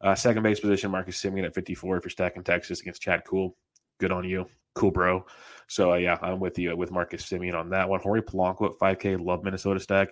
Uh, 0.00 0.14
second 0.14 0.42
base 0.42 0.60
position, 0.60 0.90
Marcus 0.90 1.20
Semien 1.20 1.44
at 1.44 1.54
54 1.54 1.98
if 1.98 2.04
you're 2.04 2.10
stacking 2.10 2.44
Texas 2.44 2.80
against 2.80 3.02
Chad 3.02 3.24
Kuhl, 3.24 3.54
Good 4.00 4.12
on 4.12 4.24
you. 4.24 4.46
Cool, 4.74 4.90
bro. 4.90 5.26
So, 5.68 5.92
uh, 5.92 5.96
yeah, 5.96 6.16
I'm 6.22 6.40
with 6.40 6.58
you 6.58 6.74
with 6.74 6.90
Marcus 6.90 7.22
Semien 7.22 7.54
on 7.54 7.68
that 7.70 7.88
one. 7.88 8.00
Jorge 8.00 8.22
Polanco 8.22 8.64
at 8.64 8.78
5K. 8.78 9.22
Love 9.22 9.44
Minnesota 9.44 9.78
stack. 9.78 10.08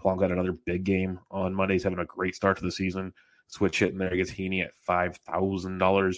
Polanco 0.00 0.20
got 0.20 0.32
another 0.32 0.52
big 0.52 0.84
game 0.84 1.18
on 1.30 1.54
Monday. 1.54 1.74
He's 1.74 1.82
having 1.82 1.98
a 1.98 2.04
great 2.04 2.34
start 2.34 2.56
to 2.58 2.64
the 2.64 2.70
season. 2.70 3.12
Switch 3.48 3.78
hitting 3.78 3.98
there 3.98 4.12
against 4.12 4.34
Heaney 4.34 4.64
at 4.64 4.72
$5,000. 4.88 6.16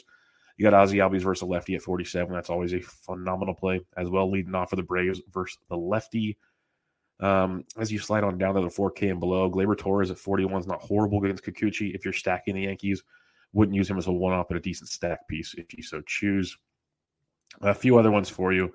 You 0.56 0.64
got 0.64 0.74
Ozzie 0.74 0.98
Albies 0.98 1.22
versus 1.22 1.42
a 1.42 1.46
lefty 1.46 1.76
at 1.76 1.82
47. 1.82 2.32
That's 2.32 2.50
always 2.50 2.74
a 2.74 2.80
phenomenal 2.80 3.54
play 3.54 3.80
as 3.96 4.08
well, 4.08 4.30
leading 4.30 4.54
off 4.54 4.70
for 4.70 4.76
the 4.76 4.82
Braves 4.82 5.20
versus 5.32 5.58
the 5.68 5.76
lefty. 5.76 6.36
Um, 7.20 7.64
as 7.76 7.92
you 7.92 7.98
slide 7.98 8.24
on 8.24 8.38
down 8.38 8.54
to 8.54 8.60
the 8.60 8.68
4K 8.68 9.10
and 9.10 9.20
below, 9.20 9.50
Gleyber 9.50 9.76
Torres 9.76 10.10
at 10.10 10.18
41 10.18 10.60
is 10.60 10.66
not 10.66 10.80
horrible 10.80 11.22
against 11.22 11.44
Kikuchi. 11.44 11.94
If 11.94 12.04
you're 12.04 12.12
stacking 12.12 12.54
the 12.54 12.62
Yankees, 12.62 13.02
wouldn't 13.52 13.76
use 13.76 13.88
him 13.88 13.98
as 13.98 14.06
a 14.06 14.12
one 14.12 14.32
off, 14.32 14.48
but 14.48 14.56
a 14.56 14.60
decent 14.60 14.90
stack 14.90 15.26
piece 15.28 15.54
if 15.56 15.72
you 15.76 15.82
so 15.82 16.00
choose. 16.02 16.56
A 17.62 17.74
few 17.74 17.98
other 17.98 18.10
ones 18.10 18.28
for 18.28 18.52
you. 18.52 18.72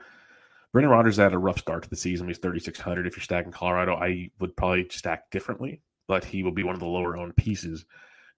Brendan 0.73 0.91
Rodgers 0.91 1.17
had 1.17 1.33
a 1.33 1.37
rough 1.37 1.59
start 1.59 1.83
to 1.83 1.89
the 1.89 1.95
season. 1.95 2.27
He's 2.27 2.39
3,600. 2.39 3.05
If 3.05 3.15
you're 3.15 3.23
stacking 3.23 3.51
Colorado, 3.51 3.95
I 3.95 4.31
would 4.39 4.57
probably 4.57 4.87
stack 4.89 5.29
differently, 5.29 5.81
but 6.07 6.25
he 6.25 6.41
will 6.41 6.51
be 6.51 6.63
one 6.63 6.73
of 6.73 6.79
the 6.79 6.87
lower 6.87 7.15
owned 7.15 7.35
pieces 7.35 7.85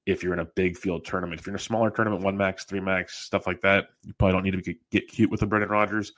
if 0.05 0.21
you're 0.21 0.33
in 0.33 0.39
a 0.39 0.45
big 0.45 0.77
field 0.77 1.05
tournament. 1.05 1.39
If 1.39 1.47
you're 1.47 1.53
in 1.53 1.59
a 1.59 1.63
smaller 1.63 1.89
tournament, 1.89 2.23
one 2.23 2.35
max, 2.35 2.65
three 2.65 2.81
max, 2.81 3.17
stuff 3.17 3.47
like 3.47 3.61
that, 3.61 3.87
you 4.03 4.13
probably 4.13 4.33
don't 4.33 4.43
need 4.43 4.63
to 4.63 4.75
get 4.91 5.07
cute 5.07 5.31
with 5.31 5.41
a 5.43 5.45
Brendan 5.45 5.71
Rodgers. 5.71 6.11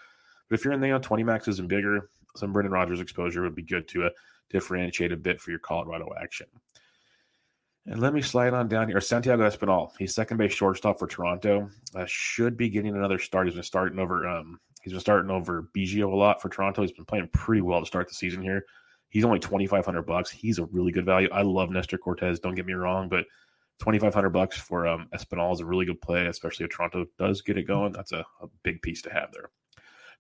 But 0.49 0.57
if 0.57 0.65
you're 0.65 0.73
in 0.73 0.81
the 0.81 0.87
you 0.87 0.93
know, 0.93 0.99
20 0.99 1.23
maxes 1.23 1.59
and 1.59 1.69
bigger, 1.69 2.09
some 2.35 2.51
Brendan 2.51 2.73
Rodgers 2.73 2.99
exposure 2.99 3.43
would 3.43 3.55
be 3.55 3.61
good 3.61 3.87
to 3.89 4.05
uh, 4.05 4.09
differentiate 4.49 5.11
a 5.11 5.17
bit 5.17 5.39
for 5.39 5.51
your 5.51 5.59
Colorado 5.59 6.09
action. 6.19 6.47
And 7.85 8.01
let 8.01 8.13
me 8.13 8.21
slide 8.23 8.53
on 8.53 8.67
down 8.67 8.89
here. 8.89 8.99
Santiago 9.01 9.47
Espinal, 9.47 9.91
he's 9.99 10.15
second 10.15 10.37
base 10.37 10.53
shortstop 10.53 10.97
for 10.97 11.07
Toronto. 11.07 11.69
Uh, 11.95 12.05
should 12.07 12.57
be 12.57 12.69
getting 12.69 12.95
another 12.95 13.19
start. 13.19 13.45
He's 13.45 13.53
been 13.53 13.63
starting 13.63 13.99
over. 13.99 14.27
Um, 14.27 14.59
he's 14.87 14.93
been 14.93 15.01
starting 15.01 15.29
over 15.29 15.67
Biggio 15.75 16.11
a 16.11 16.15
lot 16.15 16.41
for 16.41 16.47
Toronto. 16.47 16.81
He's 16.81 16.93
been 16.93 17.03
playing 17.03 17.29
pretty 17.33 17.61
well 17.61 17.81
to 17.81 17.85
start 17.85 18.07
the 18.07 18.13
season 18.13 18.41
here. 18.41 18.65
He's 19.09 19.25
only 19.25 19.39
twenty 19.39 19.67
five 19.67 19.85
hundred 19.85 20.03
bucks. 20.03 20.31
He's 20.31 20.59
a 20.59 20.65
really 20.65 20.93
good 20.93 21.05
value. 21.05 21.29
I 21.31 21.41
love 21.41 21.69
Nestor 21.69 21.97
Cortes. 21.97 22.39
Don't 22.39 22.55
get 22.55 22.65
me 22.65 22.73
wrong, 22.73 23.09
but 23.09 23.25
twenty 23.79 23.99
five 23.99 24.13
hundred 24.13 24.29
bucks 24.29 24.57
for 24.57 24.87
um, 24.87 25.07
Espinal 25.13 25.53
is 25.53 25.59
a 25.59 25.65
really 25.65 25.85
good 25.85 26.01
play, 26.01 26.25
especially 26.27 26.65
if 26.65 26.71
Toronto 26.71 27.05
does 27.17 27.41
get 27.41 27.57
it 27.57 27.63
going. 27.63 27.91
That's 27.91 28.13
a, 28.13 28.25
a 28.41 28.47
big 28.63 28.81
piece 28.81 29.01
to 29.01 29.13
have 29.13 29.31
there. 29.33 29.49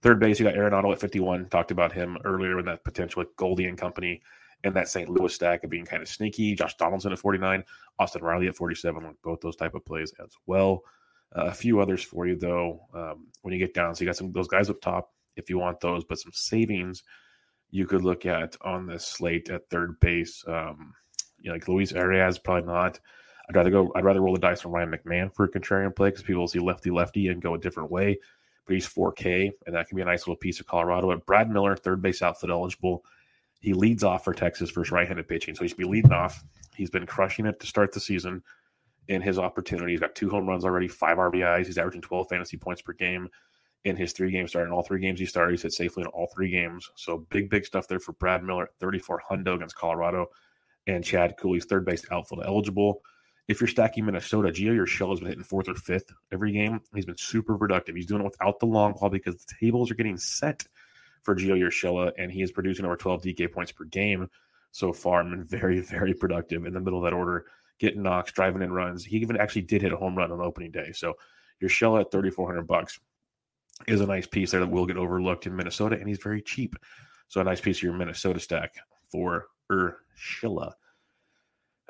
Third 0.01 0.19
base, 0.19 0.39
you 0.39 0.45
got 0.45 0.55
Arenado 0.55 0.91
at 0.91 0.99
51. 0.99 1.49
Talked 1.49 1.71
about 1.71 1.91
him 1.91 2.17
earlier 2.23 2.59
in 2.59 2.65
that 2.65 2.83
potential 2.83 3.21
with 3.21 3.35
Goldie 3.35 3.65
and 3.65 3.77
company 3.77 4.21
and 4.63 4.75
that 4.75 4.89
St. 4.89 5.09
Louis 5.09 5.33
stack 5.33 5.63
of 5.63 5.69
being 5.69 5.85
kind 5.85 6.01
of 6.01 6.09
sneaky. 6.09 6.55
Josh 6.55 6.75
Donaldson 6.77 7.11
at 7.11 7.19
49, 7.19 7.63
Austin 7.99 8.23
Riley 8.23 8.47
at 8.47 8.55
47, 8.55 9.15
both 9.23 9.41
those 9.41 9.55
type 9.55 9.75
of 9.75 9.85
plays 9.85 10.13
as 10.23 10.31
well. 10.45 10.83
Uh, 11.35 11.45
a 11.45 11.53
few 11.53 11.79
others 11.79 12.03
for 12.03 12.25
you 12.25 12.35
though. 12.35 12.81
Um, 12.93 13.27
when 13.41 13.53
you 13.53 13.59
get 13.59 13.73
down, 13.73 13.95
so 13.95 14.01
you 14.01 14.07
got 14.07 14.15
some 14.15 14.31
those 14.31 14.47
guys 14.47 14.69
up 14.69 14.81
top 14.81 15.11
if 15.35 15.49
you 15.49 15.57
want 15.57 15.79
those, 15.79 16.03
but 16.03 16.19
some 16.19 16.31
savings 16.33 17.03
you 17.69 17.85
could 17.85 18.03
look 18.03 18.25
at 18.25 18.55
on 18.61 18.87
this 18.87 19.05
slate 19.05 19.49
at 19.49 19.69
third 19.69 19.99
base. 19.99 20.43
Um, 20.47 20.93
you 21.39 21.49
know, 21.49 21.55
like 21.55 21.67
Luis 21.67 21.91
Arraez, 21.91 22.41
probably 22.43 22.67
not. 22.67 22.99
I'd 23.49 23.55
rather 23.55 23.69
go. 23.69 23.91
I'd 23.95 24.03
rather 24.03 24.21
roll 24.21 24.33
the 24.33 24.39
dice 24.39 24.65
on 24.65 24.71
Ryan 24.71 24.91
McMahon 24.91 25.33
for 25.33 25.45
a 25.45 25.49
contrarian 25.49 25.95
play 25.95 26.09
because 26.09 26.23
people 26.23 26.47
see 26.47 26.59
lefty 26.59 26.89
lefty 26.89 27.27
and 27.27 27.41
go 27.41 27.53
a 27.53 27.59
different 27.59 27.91
way 27.91 28.19
but 28.67 28.73
he's 28.73 28.87
4K, 28.87 29.51
and 29.65 29.75
that 29.75 29.87
can 29.87 29.95
be 29.95 30.01
a 30.01 30.05
nice 30.05 30.21
little 30.21 30.35
piece 30.35 30.59
of 30.59 30.67
Colorado. 30.67 31.07
But 31.07 31.25
Brad 31.25 31.49
Miller, 31.49 31.75
third 31.75 32.01
base 32.01 32.21
outfit 32.21 32.49
eligible, 32.49 33.03
he 33.61 33.73
leads 33.73 34.03
off 34.03 34.25
for 34.25 34.33
Texas 34.33 34.69
versus 34.69 34.91
right-handed 34.91 35.27
pitching, 35.27 35.55
so 35.55 35.63
he 35.63 35.69
should 35.69 35.77
be 35.77 35.85
leading 35.85 36.11
off. 36.11 36.43
He's 36.75 36.89
been 36.89 37.05
crushing 37.05 37.45
it 37.45 37.59
to 37.61 37.65
start 37.65 37.93
the 37.93 37.99
season 37.99 38.43
in 39.07 39.21
his 39.21 39.39
opportunity. 39.39 39.91
He's 39.91 39.99
got 39.99 40.15
two 40.15 40.29
home 40.29 40.47
runs 40.47 40.65
already, 40.65 40.87
five 40.87 41.17
RBIs. 41.17 41.65
He's 41.65 41.77
averaging 41.77 42.01
12 42.01 42.27
fantasy 42.29 42.57
points 42.57 42.81
per 42.81 42.93
game 42.93 43.29
in 43.85 43.95
his 43.95 44.13
three 44.13 44.31
games 44.31 44.51
starting. 44.51 44.73
All 44.73 44.83
three 44.83 44.99
games 44.99 45.19
he 45.19 45.25
started, 45.25 45.51
he's 45.51 45.61
hit 45.61 45.73
safely 45.73 46.03
in 46.03 46.07
all 46.07 46.27
three 46.27 46.49
games. 46.49 46.89
So 46.95 47.25
big, 47.29 47.49
big 47.49 47.65
stuff 47.65 47.87
there 47.87 47.99
for 47.99 48.13
Brad 48.13 48.43
Miller 48.43 48.69
34 48.79 49.21
hundo 49.29 49.55
against 49.55 49.75
Colorado. 49.75 50.27
And 50.87 51.03
Chad 51.03 51.35
Cooley's 51.37 51.65
third 51.65 51.85
base 51.85 52.05
outfield 52.11 52.43
eligible. 52.45 53.01
If 53.47 53.61
you're 53.61 53.67
stacking 53.69 54.05
Minnesota, 54.05 54.49
Gio 54.49 54.77
Urshela 54.77 55.11
has 55.11 55.19
been 55.19 55.29
hitting 55.29 55.43
fourth 55.43 55.69
or 55.69 55.75
fifth 55.75 56.11
every 56.33 56.51
game. 56.51 56.81
He's 56.93 57.05
been 57.05 57.17
super 57.17 57.57
productive. 57.57 57.95
He's 57.95 58.05
doing 58.05 58.21
it 58.21 58.25
without 58.25 58.59
the 58.59 58.65
long 58.65 58.93
ball 58.93 59.09
because 59.09 59.35
the 59.35 59.53
tables 59.59 59.89
are 59.89 59.95
getting 59.95 60.17
set 60.17 60.65
for 61.23 61.35
Gio 61.35 61.57
Urshela, 61.57 62.11
and 62.17 62.31
he 62.31 62.41
is 62.41 62.51
producing 62.51 62.85
over 62.85 62.97
12 62.97 63.21
DK 63.21 63.51
points 63.51 63.71
per 63.71 63.85
game 63.85 64.29
so 64.71 64.91
far 64.91 65.21
and 65.21 65.31
been 65.31 65.43
very, 65.45 65.79
very 65.81 66.13
productive 66.13 66.65
in 66.65 66.73
the 66.73 66.79
middle 66.79 66.99
of 66.99 67.05
that 67.05 67.15
order, 67.15 67.45
getting 67.79 68.03
knocks, 68.03 68.31
driving 68.31 68.61
in 68.61 68.71
runs. 68.71 69.05
He 69.05 69.17
even 69.17 69.37
actually 69.37 69.63
did 69.63 69.81
hit 69.81 69.93
a 69.93 69.97
home 69.97 70.15
run 70.15 70.31
on 70.31 70.41
opening 70.41 70.71
day. 70.71 70.91
So 70.93 71.13
Urshela 71.61 72.01
at 72.01 72.11
3,400 72.11 72.67
bucks 72.67 72.99
is 73.87 74.01
a 74.01 74.07
nice 74.07 74.27
piece 74.27 74.51
there 74.51 74.59
that 74.59 74.69
will 74.69 74.85
get 74.85 74.97
overlooked 74.97 75.45
in 75.45 75.55
Minnesota, 75.55 75.97
and 75.97 76.07
he's 76.07 76.19
very 76.19 76.41
cheap. 76.41 76.75
So 77.27 77.41
a 77.41 77.43
nice 77.43 77.61
piece 77.61 77.77
of 77.77 77.83
your 77.83 77.93
Minnesota 77.93 78.39
stack 78.39 78.75
for 79.11 79.47
Urshela. 79.71 80.73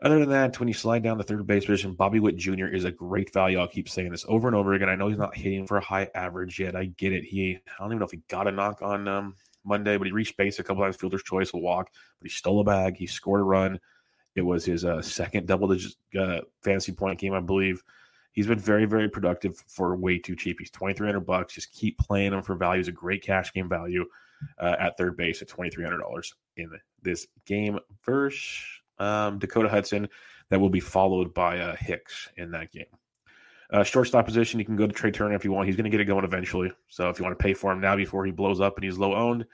Other 0.02 0.20
than 0.20 0.30
that, 0.30 0.60
when 0.60 0.68
you 0.68 0.76
slide 0.76 1.02
down 1.02 1.18
the 1.18 1.24
third 1.24 1.46
base 1.48 1.66
position, 1.66 1.94
Bobby 1.94 2.20
Witt 2.20 2.36
Jr. 2.36 2.68
is 2.68 2.86
a 2.86 2.92
great 2.92 3.34
value. 3.34 3.58
I'll 3.58 3.68
keep 3.68 3.90
saying 3.90 4.12
this 4.12 4.26
over 4.28 4.48
and 4.48 4.56
over 4.56 4.74
again. 4.74 4.90
I 4.90 4.96
know 4.96 5.08
he's 5.08 5.18
not 5.18 5.36
hitting 5.36 5.66
for 5.66 5.78
a 5.78 5.84
high 5.84 6.08
average 6.14 6.60
yet. 6.60 6.76
I 6.76 6.86
get 6.86 7.14
it. 7.14 7.24
He, 7.24 7.56
I 7.56 7.72
don't 7.80 7.90
even 7.90 8.00
know 8.00 8.06
if 8.06 8.12
he 8.12 8.22
got 8.28 8.48
a 8.48 8.52
knock 8.52 8.84
on 8.84 9.08
um, 9.08 9.36
Monday, 9.66 9.98
but 9.98 10.06
he 10.06 10.14
reached 10.14 10.38
base 10.38 10.60
a 10.60 10.64
couple 10.64 10.84
times, 10.84 10.98
fielder's 10.98 11.24
choice, 11.24 11.52
a 11.56 11.58
walk, 11.58 11.90
but 12.20 12.30
he 12.30 12.30
stole 12.30 12.60
a 12.60 12.64
bag. 12.64 12.96
He 12.96 13.08
scored 13.08 13.42
a 13.42 13.44
run. 13.44 13.80
It 14.38 14.46
was 14.46 14.64
his 14.64 14.86
uh, 14.86 15.02
second 15.02 15.48
double 15.48 15.68
digit 15.68 15.96
uh, 16.18 16.42
fantasy 16.64 16.92
point 16.92 17.20
game, 17.20 17.34
I 17.34 17.40
believe. 17.40 17.84
He's 18.34 18.46
been 18.46 18.60
very, 18.60 18.86
very 18.86 19.10
productive 19.10 19.58
for 19.68 19.96
way 19.96 20.20
too 20.20 20.36
cheap. 20.36 20.58
He's 20.60 20.70
2300 20.70 21.22
bucks. 21.22 21.56
Just 21.56 21.74
keep 21.74 21.98
playing 21.98 22.34
him 22.34 22.44
for 22.44 22.54
value. 22.54 22.78
He's 22.80 22.88
a 22.88 22.92
great 22.92 23.24
cash 23.24 23.52
game 23.52 23.68
value 23.68 24.06
uh, 24.60 24.76
at 24.80 24.96
third 24.96 25.18
base 25.18 25.42
at 25.42 25.48
$2,300 25.48 26.34
in 26.58 26.70
this 27.02 27.26
game. 27.48 27.80
versus 28.06 28.64
um, 29.00 29.40
Dakota 29.40 29.70
Hudson 29.70 30.08
that 30.52 30.60
will 30.60 30.70
be 30.70 30.80
followed 30.80 31.34
by 31.34 31.58
uh, 31.60 31.76
Hicks 31.76 32.30
in 32.38 32.52
that 32.52 32.72
game. 32.72 32.86
Uh, 33.72 33.84
shortstop 33.84 34.26
position, 34.26 34.60
you 34.60 34.66
can 34.66 34.76
go 34.76 34.86
to 34.86 34.94
Trea 34.94 35.12
Turner 35.12 35.36
if 35.36 35.44
you 35.44 35.52
want. 35.52 35.66
He's 35.66 35.76
going 35.76 35.86
to 35.86 35.90
get 35.90 36.00
it 36.00 36.06
going 36.06 36.24
eventually. 36.24 36.72
So 36.90 37.10
if 37.10 37.18
you 37.18 37.26
want 37.26 37.38
to 37.38 37.44
pay 37.44 37.56
for 37.56 37.72
him 37.72 37.82
now 37.82 37.96
before 37.96 38.24
he 38.24 38.32
blows 38.32 38.62
up 38.62 38.78
and 38.78 38.84
he's 38.84 39.00
low 39.00 39.16
owned, 39.16 39.46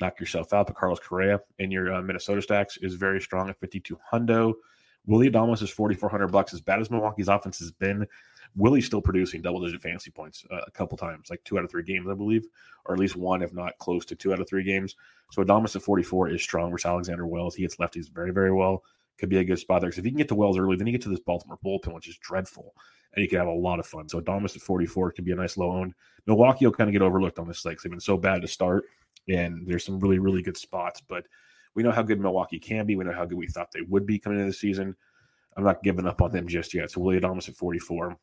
knock 0.00 0.18
yourself 0.20 0.52
out. 0.52 0.66
But 0.66 0.76
Carlos 0.76 1.00
Correa 1.00 1.40
in 1.58 1.70
your 1.70 1.92
uh, 1.92 2.02
Minnesota 2.02 2.42
stacks 2.42 2.76
is 2.78 2.94
very 2.94 3.20
strong 3.20 3.48
at 3.48 3.60
52 3.60 3.98
hundo. 4.12 4.54
Willy 5.06 5.30
Adames 5.30 5.62
is 5.62 5.70
4,400 5.70 6.28
bucks. 6.28 6.52
As 6.52 6.60
bad 6.60 6.80
as 6.80 6.90
Milwaukee's 6.90 7.28
offense 7.28 7.58
has 7.58 7.70
been, 7.70 8.06
Willie's 8.56 8.86
still 8.86 9.00
producing 9.00 9.42
double 9.42 9.60
digit 9.60 9.80
fantasy 9.80 10.10
points 10.10 10.44
uh, 10.50 10.60
a 10.66 10.70
couple 10.70 10.98
times, 10.98 11.30
like 11.30 11.42
two 11.44 11.58
out 11.58 11.64
of 11.64 11.70
three 11.70 11.82
games, 11.82 12.08
I 12.08 12.14
believe, 12.14 12.46
or 12.84 12.94
at 12.94 13.00
least 13.00 13.16
one, 13.16 13.42
if 13.42 13.52
not 13.52 13.78
close 13.78 14.04
to 14.06 14.16
two 14.16 14.32
out 14.32 14.40
of 14.40 14.48
three 14.48 14.64
games. 14.64 14.96
So 15.30 15.42
Adames 15.42 15.76
at 15.76 15.82
44 15.82 16.30
is 16.30 16.42
strong 16.42 16.70
versus 16.70 16.86
Alexander 16.86 17.26
Wells. 17.26 17.54
He 17.54 17.62
hits 17.62 17.76
lefties 17.76 18.10
very, 18.10 18.32
very 18.32 18.52
well. 18.52 18.82
Could 19.18 19.28
be 19.28 19.38
a 19.38 19.44
good 19.44 19.58
spot 19.58 19.80
there. 19.80 19.90
Because 19.90 19.98
if 19.98 20.04
you 20.04 20.10
can 20.10 20.18
get 20.18 20.28
to 20.28 20.34
Wells 20.34 20.58
early, 20.58 20.76
then 20.76 20.86
you 20.86 20.92
get 20.92 21.02
to 21.02 21.10
this 21.10 21.20
Baltimore 21.20 21.58
bullpen, 21.64 21.94
which 21.94 22.08
is 22.08 22.18
dreadful, 22.18 22.74
and 23.14 23.22
you 23.22 23.28
can 23.28 23.38
have 23.38 23.48
a 23.48 23.52
lot 23.52 23.78
of 23.78 23.86
fun. 23.86 24.08
So 24.08 24.20
Adames 24.20 24.56
at 24.56 24.62
44 24.62 25.12
could 25.12 25.24
be 25.24 25.32
a 25.32 25.36
nice 25.36 25.56
low 25.56 25.70
owned. 25.70 25.94
Milwaukee 26.26 26.66
will 26.66 26.72
kind 26.72 26.88
of 26.88 26.92
get 26.92 27.02
overlooked 27.02 27.38
on 27.38 27.46
this 27.46 27.60
slate 27.60 27.72
because 27.72 27.84
they've 27.84 27.90
been 27.90 28.00
so 28.00 28.16
bad 28.16 28.42
to 28.42 28.48
start, 28.48 28.84
and 29.28 29.66
there's 29.66 29.84
some 29.84 29.98
really, 29.98 30.18
really 30.18 30.42
good 30.42 30.56
spots. 30.56 31.00
But 31.06 31.26
we 31.74 31.82
know 31.82 31.92
how 31.92 32.02
good 32.02 32.20
Milwaukee 32.20 32.58
can 32.58 32.86
be. 32.86 32.96
We 32.96 33.04
know 33.04 33.12
how 33.12 33.24
good 33.24 33.38
we 33.38 33.46
thought 33.46 33.72
they 33.72 33.82
would 33.82 34.06
be 34.06 34.18
coming 34.18 34.38
into 34.38 34.50
the 34.50 34.56
season. 34.56 34.94
I'm 35.56 35.64
not 35.64 35.82
giving 35.82 36.06
up 36.06 36.22
on 36.22 36.30
them 36.30 36.46
just 36.46 36.74
yet. 36.74 36.90
So 36.90 37.00
Willy 37.00 37.20
Adames 37.20 37.48
at 37.48 37.56
44 37.56 38.16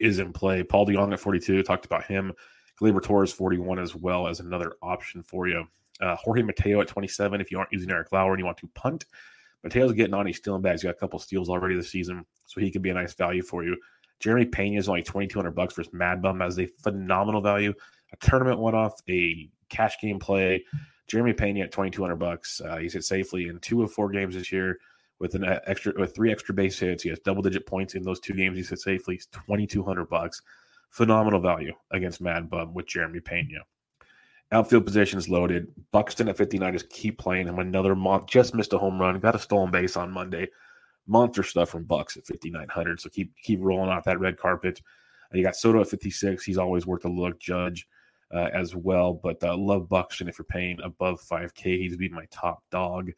is 0.00 0.18
in 0.18 0.32
play. 0.32 0.62
Paul 0.62 0.86
DeJong 0.86 1.12
at 1.12 1.20
42, 1.20 1.62
talked 1.62 1.86
about 1.86 2.04
him. 2.04 2.32
Gleyber 2.80 3.02
Torres 3.02 3.32
41 3.32 3.78
as 3.78 3.94
well 3.94 4.26
as 4.26 4.40
another 4.40 4.72
option 4.82 5.22
for 5.22 5.48
you. 5.48 5.64
Uh, 6.00 6.16
Jorge 6.16 6.42
Mateo 6.42 6.80
at 6.80 6.88
27. 6.88 7.40
If 7.40 7.50
you 7.50 7.58
aren't 7.58 7.72
using 7.72 7.90
Eric 7.90 8.10
Lauer 8.12 8.32
and 8.32 8.38
you 8.38 8.46
want 8.46 8.56
to 8.58 8.70
punt, 8.74 9.04
Mateo's 9.62 9.92
getting 9.92 10.14
on. 10.14 10.26
He's 10.26 10.38
stealing 10.38 10.62
bags. 10.62 10.80
He's 10.80 10.88
got 10.88 10.96
a 10.96 10.98
couple 10.98 11.18
steals 11.18 11.50
already 11.50 11.76
this 11.76 11.90
season, 11.90 12.24
so 12.46 12.60
he 12.60 12.70
could 12.70 12.82
be 12.82 12.90
a 12.90 12.94
nice 12.94 13.12
value 13.14 13.42
for 13.42 13.62
you. 13.64 13.76
Jeremy 14.18 14.46
Pena 14.46 14.78
is 14.78 14.88
only 14.88 15.02
2200 15.02 15.50
bucks 15.50 15.74
versus 15.74 15.92
Mad 15.92 16.22
Bum 16.22 16.40
as 16.40 16.58
a 16.58 16.66
phenomenal 16.82 17.40
value. 17.40 17.74
A 18.12 18.16
tournament 18.16 18.58
one 18.58 18.74
off, 18.74 19.00
a 19.08 19.50
cash 19.70 19.96
game 20.00 20.18
play. 20.18 20.64
Jeremy 21.06 21.32
Pena 21.32 21.60
at 21.62 21.72
2200 21.72 22.16
bucks. 22.16 22.60
Uh, 22.60 22.76
he's 22.76 22.92
hit 22.92 23.04
safely 23.04 23.48
in 23.48 23.58
two 23.58 23.82
of 23.82 23.92
four 23.92 24.10
games 24.10 24.34
this 24.34 24.52
year 24.52 24.78
with 25.18 25.34
an 25.34 25.44
extra 25.66 25.92
with 25.96 26.14
three 26.14 26.32
extra 26.32 26.54
base 26.54 26.78
hits. 26.78 27.02
He 27.02 27.08
has 27.10 27.18
double 27.20 27.42
digit 27.42 27.66
points 27.66 27.94
in 27.94 28.02
those 28.02 28.20
two 28.20 28.34
games. 28.34 28.56
He's 28.56 28.68
said 28.68 28.78
safely. 28.78 29.16
He's 29.16 29.26
twenty 29.26 29.66
two 29.66 29.82
hundred 29.82 30.08
bucks. 30.08 30.42
Phenomenal 30.90 31.40
value 31.40 31.72
against 31.92 32.20
Mad 32.20 32.50
Bum 32.50 32.74
with 32.74 32.86
Jeremy 32.86 33.20
Pena. 33.20 33.58
Outfield 34.52 34.84
positions 34.84 35.28
loaded. 35.28 35.68
Buxton 35.92 36.28
at 36.28 36.36
59 36.36 36.72
just 36.72 36.90
keep 36.90 37.18
playing 37.18 37.46
him. 37.46 37.60
Another 37.60 37.94
month. 37.94 38.26
Just 38.26 38.52
missed 38.52 38.72
a 38.72 38.78
home 38.78 39.00
run. 39.00 39.20
Got 39.20 39.36
a 39.36 39.38
stolen 39.38 39.70
base 39.70 39.96
on 39.96 40.10
Monday. 40.10 40.48
Monster 41.06 41.44
stuff 41.44 41.68
from 41.68 41.84
Bucks 41.84 42.16
at 42.16 42.26
5,900. 42.26 43.00
So 43.00 43.08
keep 43.08 43.32
keep 43.42 43.60
rolling 43.62 43.90
off 43.90 44.04
that 44.04 44.18
red 44.18 44.36
carpet. 44.36 44.82
You 45.32 45.44
got 45.44 45.54
Soto 45.54 45.80
at 45.80 45.88
56. 45.88 46.44
He's 46.44 46.58
always 46.58 46.86
worth 46.86 47.04
a 47.04 47.08
look. 47.08 47.38
Judge 47.38 47.86
uh, 48.34 48.48
as 48.52 48.74
well. 48.74 49.14
But 49.14 49.42
uh, 49.42 49.56
love 49.56 49.88
Buxton 49.88 50.28
if 50.28 50.38
you're 50.38 50.44
paying 50.44 50.78
above 50.82 51.20
5K. 51.20 51.78
He's 51.78 51.96
been 51.96 52.12
my 52.12 52.26
top 52.30 52.62
dog 52.70 53.10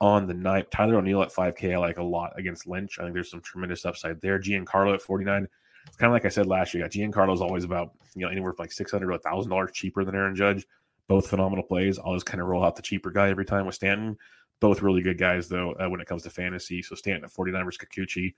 on 0.00 0.26
the 0.26 0.34
night. 0.34 0.70
Tyler 0.70 0.96
O'Neill 0.96 1.22
at 1.22 1.32
5K, 1.32 1.74
I 1.74 1.78
like 1.78 1.98
a 1.98 2.02
lot 2.02 2.38
against 2.38 2.66
Lynch. 2.66 2.98
I 2.98 3.02
think 3.02 3.14
there's 3.14 3.30
some 3.30 3.42
tremendous 3.42 3.84
upside 3.84 4.20
there. 4.20 4.38
Giancarlo 4.38 4.94
at 4.94 5.02
49. 5.02 5.46
It's 5.86 5.96
kind 5.96 6.10
of 6.10 6.12
like 6.12 6.24
I 6.24 6.28
said 6.28 6.46
last 6.46 6.74
year. 6.74 6.86
Giancarlo 6.88 7.34
is 7.34 7.40
always 7.40 7.64
about 7.64 7.92
you 8.14 8.22
know 8.22 8.30
anywhere 8.30 8.52
from 8.52 8.64
like 8.64 8.72
600 8.72 9.06
to 9.06 9.12
1,000 9.12 9.50
dollars 9.50 9.70
cheaper 9.72 10.04
than 10.04 10.14
Aaron 10.14 10.36
Judge. 10.36 10.66
Both 11.08 11.28
phenomenal 11.28 11.64
plays. 11.64 11.98
I'll 11.98 12.14
just 12.14 12.26
kind 12.26 12.40
of 12.40 12.46
roll 12.46 12.64
out 12.64 12.76
the 12.76 12.82
cheaper 12.82 13.10
guy 13.10 13.30
every 13.30 13.44
time 13.44 13.66
with 13.66 13.74
Stanton. 13.74 14.16
Both 14.60 14.82
really 14.82 15.02
good 15.02 15.18
guys 15.18 15.48
though 15.48 15.72
uh, 15.72 15.88
when 15.88 16.00
it 16.00 16.06
comes 16.06 16.22
to 16.24 16.30
fantasy. 16.30 16.82
So 16.82 16.94
Stanton 16.94 17.24
at 17.24 17.30
49 17.30 17.64
versus 17.64 17.80
Kikuchi. 17.84 18.34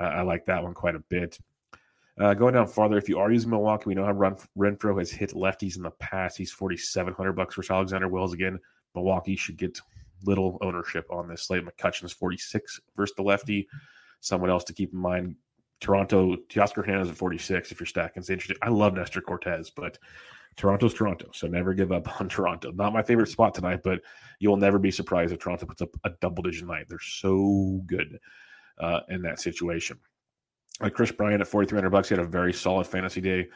Uh, 0.00 0.04
I 0.04 0.22
like 0.22 0.46
that 0.46 0.62
one 0.62 0.74
quite 0.74 0.94
a 0.94 1.00
bit. 1.00 1.38
Uh, 2.20 2.34
going 2.34 2.54
down 2.54 2.66
farther, 2.66 2.98
if 2.98 3.08
you 3.08 3.18
are 3.18 3.32
using 3.32 3.50
Milwaukee, 3.50 3.84
we 3.86 3.94
know 3.94 4.04
how 4.04 4.12
Ren- 4.12 4.36
Renfroe 4.56 4.98
has 4.98 5.10
hit 5.10 5.30
lefties 5.30 5.76
in 5.76 5.82
the 5.82 5.90
past. 5.92 6.36
He's 6.36 6.52
4,700 6.52 7.32
bucks 7.32 7.54
versus 7.54 7.70
Alexander 7.70 8.08
Wells 8.08 8.34
again. 8.34 8.58
Milwaukee 8.94 9.36
should 9.36 9.56
get 9.56 9.80
little 10.24 10.58
ownership 10.60 11.06
on 11.10 11.28
this 11.28 11.42
slate. 11.42 11.64
McCutchen's 11.64 12.12
46 12.12 12.80
versus 12.96 13.14
the 13.16 13.22
lefty. 13.22 13.66
Someone 14.20 14.50
else 14.50 14.64
to 14.64 14.72
keep 14.72 14.92
in 14.92 14.98
mind. 14.98 15.36
Toronto, 15.80 16.36
Teoscar 16.48 16.84
Hernandez 16.84 17.10
at 17.10 17.16
46 17.16 17.72
if 17.72 17.80
you're 17.80 17.86
stacking. 17.86 18.20
It's 18.20 18.30
interesting. 18.30 18.56
I 18.62 18.68
love 18.68 18.94
Nestor 18.94 19.20
Cortes, 19.20 19.70
but 19.70 19.98
Toronto's 20.56 20.94
Toronto. 20.94 21.30
So 21.32 21.48
never 21.48 21.74
give 21.74 21.90
up 21.90 22.20
on 22.20 22.28
Toronto. 22.28 22.70
Not 22.70 22.92
my 22.92 23.02
favorite 23.02 23.30
spot 23.30 23.54
tonight, 23.54 23.80
but 23.82 24.00
you'll 24.38 24.56
never 24.56 24.78
be 24.78 24.90
surprised 24.90 25.32
if 25.32 25.40
Toronto 25.40 25.66
puts 25.66 25.82
up 25.82 25.90
a 26.04 26.10
double 26.20 26.42
digit 26.42 26.68
night. 26.68 26.86
They're 26.88 27.00
so 27.00 27.82
good 27.86 28.18
uh, 28.78 29.00
in 29.08 29.22
that 29.22 29.40
situation. 29.40 29.98
Like 30.82 30.94
Kris 30.94 31.12
Bryant 31.12 31.40
at 31.40 31.48
4,300 31.48 31.90
bucks, 31.90 32.08
he 32.08 32.14
had 32.14 32.24
a 32.24 32.28
very 32.28 32.52
solid 32.52 32.86
fantasy 32.86 33.20
day 33.20 33.48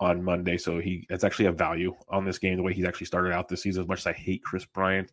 on 0.00 0.22
Monday. 0.22 0.58
So 0.58 0.78
he 0.78 1.06
it's 1.10 1.24
actually 1.24 1.46
a 1.46 1.52
value 1.52 1.94
on 2.08 2.24
this 2.24 2.38
game 2.38 2.56
the 2.56 2.62
way 2.62 2.74
he's 2.74 2.84
actually 2.84 3.06
started 3.06 3.32
out 3.32 3.48
this 3.48 3.62
season. 3.62 3.82
As 3.82 3.88
much 3.88 4.00
as 4.00 4.06
I 4.08 4.12
hate 4.12 4.42
Kris 4.42 4.64
Bryant, 4.64 5.12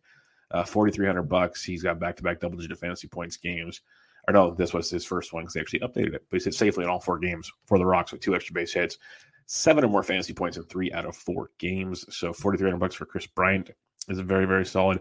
uh, 0.50 0.64
4,300 0.64 1.22
bucks. 1.22 1.64
He's 1.64 1.82
got 1.82 2.00
back 2.00 2.16
to 2.16 2.22
back 2.22 2.40
double 2.40 2.58
digit 2.58 2.78
fantasy 2.78 3.08
points 3.08 3.36
games. 3.36 3.82
Or 4.28 4.34
no, 4.34 4.54
this 4.54 4.74
was 4.74 4.90
his 4.90 5.04
first 5.04 5.32
one 5.32 5.44
because 5.44 5.54
they 5.54 5.60
actually 5.60 5.80
updated 5.80 6.14
it. 6.14 6.24
But 6.28 6.36
he 6.36 6.40
said 6.40 6.54
safely 6.54 6.84
in 6.84 6.90
all 6.90 7.00
four 7.00 7.18
games 7.18 7.50
for 7.66 7.78
the 7.78 7.86
Rocks 7.86 8.12
with 8.12 8.20
two 8.20 8.34
extra 8.34 8.52
base 8.52 8.72
hits, 8.72 8.98
seven 9.46 9.84
or 9.84 9.88
more 9.88 10.02
fantasy 10.02 10.32
points 10.32 10.56
in 10.56 10.64
three 10.64 10.92
out 10.92 11.06
of 11.06 11.16
four 11.16 11.50
games. 11.58 12.04
So 12.14 12.32
4,300 12.32 12.78
bucks 12.78 12.94
for 12.94 13.06
Kris 13.06 13.26
Bryant 13.26 13.70
is 14.08 14.18
a 14.18 14.22
very, 14.22 14.44
very 14.44 14.66
solid. 14.66 15.00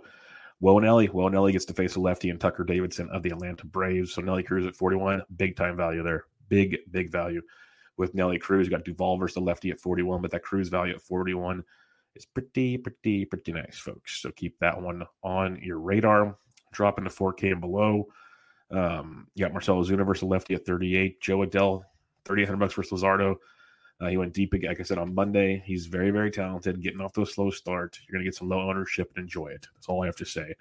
Will 0.62 0.80
Nelly. 0.80 1.10
Will 1.10 1.30
Nelly 1.30 1.52
gets 1.52 1.66
to 1.66 1.74
face 1.74 1.96
a 1.96 2.00
lefty 2.00 2.30
and 2.30 2.40
Tucker 2.40 2.64
Davidson 2.64 3.10
of 3.10 3.24
the 3.24 3.30
Atlanta 3.30 3.66
Braves. 3.66 4.14
So 4.14 4.22
Nelly 4.22 4.44
Cruz 4.44 4.66
at 4.66 4.76
41, 4.76 5.24
big 5.38 5.56
time 5.56 5.76
value 5.78 6.04
there. 6.04 6.26
Big, 6.50 6.78
big 6.92 7.12
value 7.12 7.42
with 7.98 8.16
Nelly 8.16 8.40
Cruz. 8.40 8.68
You 8.68 8.72
got 8.72 8.86
Duvall 8.86 9.18
versus 9.18 9.36
the 9.36 9.42
lefty 9.42 9.72
at 9.72 9.80
41, 9.80 10.22
but 10.22 10.32
that 10.32 10.44
Cruz 10.44 10.70
value 10.70 10.94
at 10.94 11.02
41 11.02 11.64
is 12.16 12.26
pretty, 12.26 12.78
pretty, 12.78 13.26
pretty 13.26 13.52
nice, 13.54 13.78
folks. 13.78 14.22
So 14.22 14.32
keep 14.32 14.58
that 14.60 14.82
one 14.82 15.04
on 15.24 15.60
your 15.62 15.80
radar. 15.80 16.38
Drop 16.72 16.98
into 16.98 17.10
4K 17.10 17.52
and 17.52 17.62
below. 17.62 18.08
Um, 18.72 19.28
you 19.36 19.44
got 19.44 19.54
Marcell 19.54 19.84
Ozuna 19.84 20.06
versus 20.06 20.24
lefty 20.24 20.56
at 20.56 20.66
38. 20.66 21.22
Jo 21.22 21.40
Adell, 21.40 21.84
3,800 22.26 22.58
bucks 22.58 22.74
versus 22.74 23.02
Luzardo. 23.02 23.36
Uh, 24.02 24.08
he 24.08 24.18
went 24.18 24.34
deep, 24.34 24.54
again, 24.54 24.70
like 24.70 24.80
I 24.80 24.84
said, 24.84 24.98
on 24.98 25.14
Monday. 25.14 25.62
He's 25.66 25.86
very, 25.88 26.12
very 26.12 26.32
talented. 26.32 26.82
Getting 26.82 27.02
off 27.02 27.14
those 27.14 27.34
slow 27.34 27.50
starts, 27.50 28.00
you're 28.00 28.14
going 28.14 28.24
to 28.24 28.30
get 28.30 28.38
some 28.38 28.48
low 28.48 28.70
ownership 28.70 29.12
and 29.16 29.24
enjoy 29.24 29.48
it. 29.48 29.68
That's 29.76 29.88
all 29.90 30.04
I 30.04 30.06
have 30.06 30.16
to 30.18 30.26
say. 30.26 30.54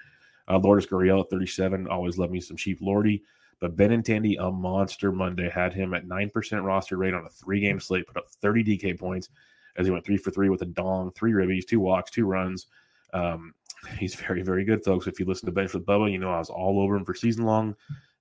Uh, 0.49 0.59
Lourdes 0.59 0.87
Gurriel 0.87 1.21
at 1.21 1.31
37. 1.31 1.87
Always 1.87 2.19
love 2.19 2.31
me 2.31 2.41
some 2.41 2.57
cheap 2.57 2.79
Lordy. 2.81 3.23
But 3.61 3.77
Ben 3.77 3.91
Benintendi, 3.91 4.37
a 4.39 4.51
monster 4.51 5.11
Monday, 5.11 5.51
had 5.51 5.75
him 5.75 5.95
at 5.95 6.07
9% 6.07 6.65
roster 6.65 6.97
rate 6.97 7.15
on 7.15 7.27
a 7.27 7.31
three 7.31 7.61
game 7.61 7.81
slate, 7.81 8.07
put 8.07 8.17
up 8.17 8.29
30 8.29 8.65
DK 8.65 8.99
points 8.99 9.31
as 9.77 9.87
he 9.87 9.91
went 9.91 10.05
three 10.05 10.17
for 10.17 10.31
three 10.31 10.49
with 10.49 10.63
a 10.63 10.67
dong, 10.67 11.11
three 11.13 11.33
ribbies, 11.33 11.67
two 11.67 11.81
walks, 11.81 12.11
two 12.11 12.27
runs. 12.27 12.67
Um, 13.13 13.55
he's 13.99 14.15
very, 14.15 14.43
very 14.43 14.65
good, 14.65 14.85
folks. 14.85 15.07
If 15.07 15.19
you 15.19 15.27
listen 15.27 15.47
to 15.47 15.53
Bench 15.53 15.73
with 15.73 15.87
Bubba, 15.87 16.11
you 16.11 16.19
know 16.19 16.33
I 16.33 16.39
was 16.39 16.51
all 16.51 16.81
over 16.81 16.97
him 16.97 17.05
for 17.05 17.15
season 17.15 17.45
long, 17.45 17.75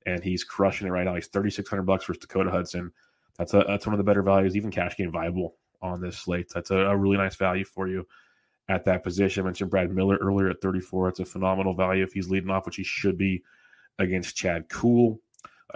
and 0.06 0.24
he's 0.24 0.44
crushing 0.44 0.88
it 0.88 0.92
right 0.92 1.06
now. 1.06 1.16
He's 1.16 1.28
3600 1.28 1.84
bucks 1.84 2.06
for 2.06 2.14
Dakota 2.14 2.52
Hudson. 2.52 2.92
That's 3.38 3.54
a 3.54 3.64
that's 3.68 3.86
one 3.86 3.94
of 3.94 3.98
the 3.98 4.04
better 4.04 4.24
values, 4.24 4.56
even 4.56 4.72
cash 4.72 4.98
game 4.98 5.12
viable 5.12 5.56
on 5.82 6.02
this 6.02 6.18
slate. 6.18 6.50
That's 6.54 6.72
a, 6.72 6.78
a 6.78 6.98
really 6.98 7.18
nice 7.18 7.36
value 7.36 7.66
for 7.66 7.88
you 7.88 8.08
at 8.70 8.84
that 8.86 9.04
position. 9.04 9.44
I 9.44 9.46
mentioned 9.46 9.70
Brad 9.70 9.92
Miller 9.92 10.18
earlier 10.18 10.50
at 10.50 10.62
34. 10.62 11.10
It's 11.10 11.20
a 11.20 11.26
phenomenal 11.26 11.76
value 11.76 12.04
if 12.04 12.14
he's 12.14 12.30
leading 12.30 12.50
off, 12.50 12.66
which 12.66 12.78
he 12.78 12.84
should 12.84 13.18
be 13.18 13.44
against 14.00 14.36
Chad 14.36 14.70
Kuhl. 14.70 15.20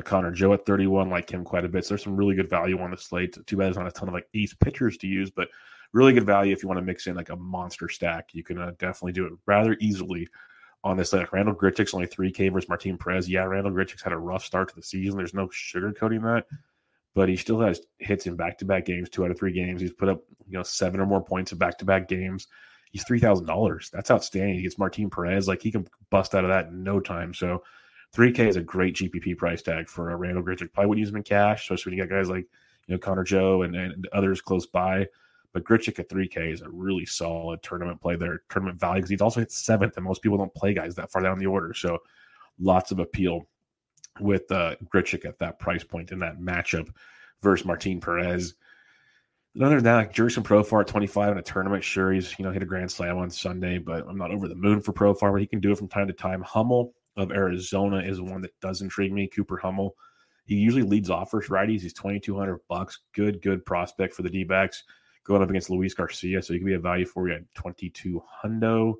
Connor 0.03 0.31
Joe 0.31 0.53
at 0.53 0.65
31, 0.65 1.09
like 1.09 1.29
him 1.29 1.43
quite 1.43 1.65
a 1.65 1.69
bit. 1.69 1.85
So 1.85 1.89
there's 1.89 2.03
some 2.03 2.15
really 2.15 2.35
good 2.35 2.49
value 2.49 2.79
on 2.79 2.91
the 2.91 2.97
slate. 2.97 3.37
Too 3.45 3.57
bad 3.57 3.65
there's 3.65 3.77
not 3.77 3.87
a 3.87 3.91
ton 3.91 4.07
of 4.07 4.13
like 4.13 4.27
ace 4.33 4.53
pitchers 4.53 4.97
to 4.97 5.07
use, 5.07 5.29
but 5.29 5.49
really 5.93 6.13
good 6.13 6.25
value 6.25 6.53
if 6.53 6.63
you 6.63 6.69
want 6.69 6.77
to 6.77 6.85
mix 6.85 7.07
in 7.07 7.15
like 7.15 7.29
a 7.29 7.35
monster 7.35 7.89
stack. 7.89 8.29
You 8.33 8.43
can 8.43 8.57
uh, 8.57 8.71
definitely 8.79 9.11
do 9.13 9.25
it 9.25 9.33
rather 9.45 9.75
easily 9.79 10.27
on 10.83 10.97
this. 10.97 11.13
Like 11.13 11.33
Randal 11.33 11.55
Grichuk's 11.55 11.93
only 11.93 12.07
3K 12.07 12.51
versus 12.53 12.69
Martin 12.69 12.97
Perez. 12.97 13.29
Yeah, 13.29 13.43
Randal 13.43 13.73
Grichuk's 13.73 14.01
had 14.01 14.13
a 14.13 14.17
rough 14.17 14.45
start 14.45 14.69
to 14.69 14.75
the 14.75 14.83
season. 14.83 15.17
There's 15.17 15.33
no 15.33 15.47
sugarcoating 15.47 16.23
that, 16.23 16.45
but 17.13 17.27
he 17.27 17.35
still 17.35 17.59
has 17.59 17.81
hits 17.99 18.27
in 18.27 18.35
back 18.35 18.57
to 18.59 18.65
back 18.65 18.85
games, 18.85 19.09
two 19.09 19.25
out 19.25 19.31
of 19.31 19.37
three 19.37 19.51
games. 19.51 19.81
He's 19.81 19.93
put 19.93 20.09
up, 20.09 20.21
you 20.47 20.57
know, 20.57 20.63
seven 20.63 21.01
or 21.01 21.05
more 21.05 21.23
points 21.23 21.51
in 21.51 21.57
back 21.57 21.77
to 21.79 21.85
back 21.85 22.07
games. 22.07 22.47
He's 22.91 23.05
$3,000. 23.05 23.89
That's 23.91 24.11
outstanding. 24.11 24.55
He 24.55 24.63
gets 24.63 24.77
Martin 24.77 25.09
Perez. 25.09 25.47
Like 25.47 25.61
he 25.61 25.71
can 25.71 25.87
bust 26.09 26.35
out 26.35 26.43
of 26.43 26.49
that 26.49 26.67
in 26.67 26.83
no 26.83 26.99
time. 26.99 27.33
So, 27.33 27.63
3K 28.13 28.47
is 28.47 28.55
a 28.57 28.61
great 28.61 28.95
GPP 28.95 29.37
price 29.37 29.61
tag 29.61 29.87
for 29.87 30.11
a 30.11 30.15
Randal 30.15 30.43
Grichuk. 30.43 30.73
Probably 30.73 30.89
would 30.89 30.99
use 30.99 31.09
him 31.09 31.15
in 31.15 31.23
cash, 31.23 31.63
especially 31.63 31.91
when 31.91 31.97
you 31.97 32.05
got 32.05 32.15
guys 32.15 32.29
like 32.29 32.45
you 32.87 32.95
know 32.95 32.99
Connor 32.99 33.23
Joe 33.23 33.61
and, 33.63 33.75
and 33.75 34.07
others 34.11 34.41
close 34.41 34.65
by. 34.65 35.07
But 35.53 35.63
Grichuk 35.63 35.99
at 35.99 36.09
3K 36.09 36.53
is 36.53 36.61
a 36.61 36.69
really 36.69 37.05
solid 37.05 37.61
tournament 37.61 38.01
play 38.01 38.15
there, 38.15 38.41
tournament 38.49 38.79
value 38.79 38.97
because 38.97 39.09
he's 39.09 39.21
also 39.21 39.39
hit 39.39 39.51
seventh, 39.51 39.97
and 39.97 40.05
most 40.05 40.21
people 40.21 40.37
don't 40.37 40.53
play 40.53 40.73
guys 40.73 40.95
that 40.95 41.11
far 41.11 41.21
down 41.21 41.39
the 41.39 41.45
order. 41.45 41.73
So 41.73 41.99
lots 42.59 42.91
of 42.91 42.99
appeal 42.99 43.47
with 44.19 44.49
uh, 44.51 44.75
Grichuk 44.93 45.25
at 45.25 45.39
that 45.39 45.59
price 45.59 45.83
point 45.83 46.11
in 46.11 46.19
that 46.19 46.39
matchup 46.39 46.89
versus 47.41 47.65
Martin 47.65 47.99
Perez. 47.99 48.55
Other 49.61 49.75
than 49.75 49.83
that, 49.83 49.95
like 49.95 50.13
Jurickson 50.13 50.43
Profar 50.43 50.81
at 50.81 50.87
25 50.87 51.33
in 51.33 51.37
a 51.37 51.41
tournament, 51.41 51.83
sure, 51.83 52.13
he's 52.13 52.37
you 52.39 52.45
know 52.45 52.51
hit 52.51 52.63
a 52.63 52.65
grand 52.65 52.91
slam 52.91 53.17
on 53.17 53.29
Sunday, 53.29 53.77
but 53.77 54.07
I'm 54.07 54.17
not 54.17 54.31
over 54.31 54.47
the 54.47 54.55
moon 54.55 54.81
for 54.81 54.93
Profar, 54.93 55.31
but 55.31 55.41
he 55.41 55.47
can 55.47 55.59
do 55.59 55.71
it 55.71 55.77
from 55.77 55.89
time 55.89 56.07
to 56.07 56.13
time. 56.13 56.41
Hummel 56.41 56.93
of 57.17 57.31
Arizona 57.31 57.99
is 57.99 58.21
one 58.21 58.41
that 58.41 58.59
does 58.61 58.81
intrigue 58.81 59.13
me. 59.13 59.27
Cooper 59.27 59.57
Hummel. 59.57 59.95
He 60.45 60.55
usually 60.55 60.83
leads 60.83 61.09
off 61.09 61.31
first 61.31 61.49
righties. 61.49 61.81
He's 61.81 61.93
2,200 61.93 62.59
bucks. 62.67 62.99
Good, 63.13 63.41
good 63.41 63.65
prospect 63.65 64.13
for 64.13 64.23
the 64.23 64.29
D 64.29 64.43
backs 64.43 64.83
going 65.23 65.41
up 65.41 65.49
against 65.49 65.69
Luis 65.69 65.93
Garcia. 65.93 66.41
So 66.41 66.53
he 66.53 66.59
could 66.59 66.65
be 66.65 66.73
a 66.73 66.79
value 66.79 67.05
for 67.05 67.27
you 67.27 67.35
at 67.35 67.53
22 67.55 68.21
hundo. 68.43 68.95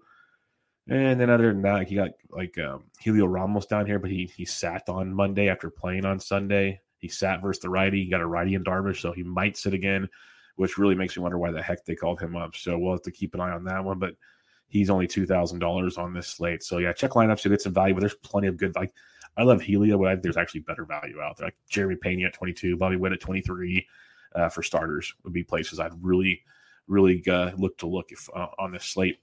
And 0.90 1.20
then 1.20 1.30
other 1.30 1.52
than 1.54 1.62
that, 1.62 1.88
he 1.88 1.96
got 1.96 2.12
like 2.30 2.58
um, 2.58 2.86
Helio 3.00 3.26
Ramos 3.26 3.66
down 3.66 3.86
here, 3.86 4.00
but 4.00 4.10
he 4.10 4.32
he 4.36 4.46
sat 4.46 4.90
on 4.90 5.14
Monday 5.14 5.48
after 5.48 5.70
playing 5.70 6.06
on 6.06 6.20
Sunday. 6.20 6.82
He 6.98 7.08
sat 7.08 7.42
versus 7.42 7.62
the 7.62 7.70
righty. 7.70 8.04
He 8.04 8.10
got 8.10 8.22
a 8.22 8.28
righty 8.28 8.56
in 8.56 8.64
Darvish, 8.64 9.02
so 9.02 9.12
he 9.12 9.24
might 9.24 9.58
sit 9.58 9.74
again, 9.74 10.10
which 10.56 10.78
really 10.78 10.96
makes 10.96 11.16
me 11.16 11.24
wonder 11.24 11.38
why 11.38 11.52
the 11.52 11.62
heck 11.62 11.86
they 11.86 11.96
called 11.96 12.20
him 12.20 12.36
up. 12.36 12.56
So 12.56 12.78
we'll 12.78 12.94
have 12.94 13.04
to 13.04 13.12
keep 13.12 13.34
an 13.36 13.42
eye 13.42 13.52
on 13.52 13.64
that 13.66 13.84
one. 13.84 14.00
But 14.00 14.16
he's 14.72 14.90
only 14.90 15.06
two 15.06 15.28
thousand 15.28 15.60
dollars 15.60 15.98
on 15.98 16.14
this 16.14 16.28
slate. 16.28 16.64
So 16.64 16.80
yeah, 16.80 16.94
check 16.94 17.12
lineups 17.12 17.42
to 17.42 17.50
get 17.50 17.62
some 17.62 17.74
value. 17.74 17.94
But 17.94 18.00
there's 18.00 18.16
plenty 18.16 18.48
of 18.48 18.58
good. 18.58 18.76
Like 18.76 18.94
I 19.38 19.44
love 19.44 19.62
Helio, 19.62 19.98
but 19.98 20.08
I 20.08 20.16
there's 20.16 20.38
actually 20.38 20.62
better 20.62 20.86
value 20.86 21.22
out 21.22 21.38
there. 21.38 21.48
Like 21.48 21.58
Jeremy 21.70 21.98
Pena 21.98 22.28
at 22.28 22.34
22, 22.34 22.78
Bobby 22.78 22.96
Witt 22.96 23.12
at 23.12 23.20
23 23.20 23.88
uh, 24.36 24.50
for 24.50 24.64
starters 24.64 25.14
would 25.24 25.34
be 25.34 25.44
places 25.44 25.80
I'd 25.80 25.92
really, 26.02 26.42
really 26.88 27.24
uh, 27.30 27.52
look 27.58 27.78
to 27.80 27.88
look 27.88 28.12
if 28.12 28.28
uh, 28.34 28.48
on 28.58 28.72
this 28.72 28.86
slate. 28.86 29.20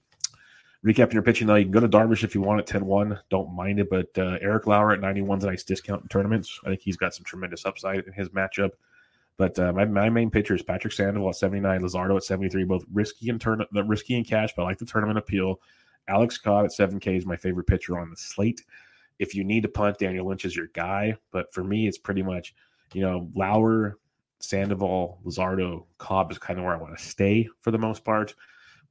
Recapping 0.85 1.13
your 1.13 1.23
pitching 1.23 1.47
now, 1.47 1.55
you 1.55 1.65
can 1.65 1.73
go 1.73 1.81
to 1.81 1.89
Darvish 1.89 2.23
if 2.23 2.33
you 2.33 2.41
want 2.41 2.61
at 2.61 2.67
10 2.67 2.85
1. 2.85 3.19
Don't 3.29 3.53
mind 3.53 3.79
it, 3.79 3.89
but 3.89 4.07
uh, 4.17 4.37
Eric 4.39 4.65
Lauer 4.65 4.93
at 4.93 5.01
91 5.01 5.39
is 5.39 5.43
a 5.43 5.47
nice 5.47 5.63
discount 5.63 6.03
in 6.03 6.07
tournaments. 6.07 6.57
I 6.63 6.69
think 6.69 6.81
he's 6.81 6.95
got 6.95 7.13
some 7.13 7.25
tremendous 7.25 7.65
upside 7.65 8.05
in 8.05 8.13
his 8.13 8.29
matchup. 8.29 8.71
But 9.39 9.57
uh, 9.57 9.71
my, 9.71 9.85
my 9.85 10.09
main 10.09 10.29
pitcher 10.29 10.53
is 10.53 10.61
Patrick 10.61 10.91
Sandoval 10.91 11.29
at 11.29 11.35
79, 11.35 11.79
Luzardo 11.79 12.17
at 12.17 12.25
73, 12.25 12.65
both 12.65 12.83
risky 12.91 13.29
and 13.29 13.39
turn 13.39 13.63
the 13.71 13.85
risky 13.85 14.17
and 14.17 14.27
cash, 14.27 14.49
but 14.53 14.63
I 14.63 14.65
like 14.65 14.79
the 14.79 14.85
tournament 14.85 15.17
appeal. 15.17 15.61
Alex 16.09 16.37
Cobb 16.37 16.65
at 16.65 16.71
7K 16.71 17.15
is 17.15 17.25
my 17.25 17.37
favorite 17.37 17.65
pitcher 17.65 17.97
on 17.97 18.09
the 18.09 18.17
slate. 18.17 18.65
If 19.17 19.33
you 19.33 19.45
need 19.45 19.63
to 19.63 19.69
punt, 19.69 19.97
Daniel 19.97 20.27
Lynch 20.27 20.43
is 20.43 20.57
your 20.57 20.67
guy. 20.73 21.15
But 21.31 21.53
for 21.53 21.63
me, 21.63 21.87
it's 21.87 21.97
pretty 21.97 22.21
much, 22.21 22.53
you 22.93 23.01
know, 23.01 23.29
Lauer, 23.33 23.97
Sandoval, 24.41 25.19
Luzardo, 25.25 25.85
Cobb 25.99 26.33
is 26.33 26.37
kind 26.37 26.59
of 26.59 26.65
where 26.65 26.75
I 26.75 26.77
want 26.77 26.97
to 26.97 27.03
stay 27.03 27.47
for 27.61 27.71
the 27.71 27.77
most 27.77 28.03
part. 28.03 28.35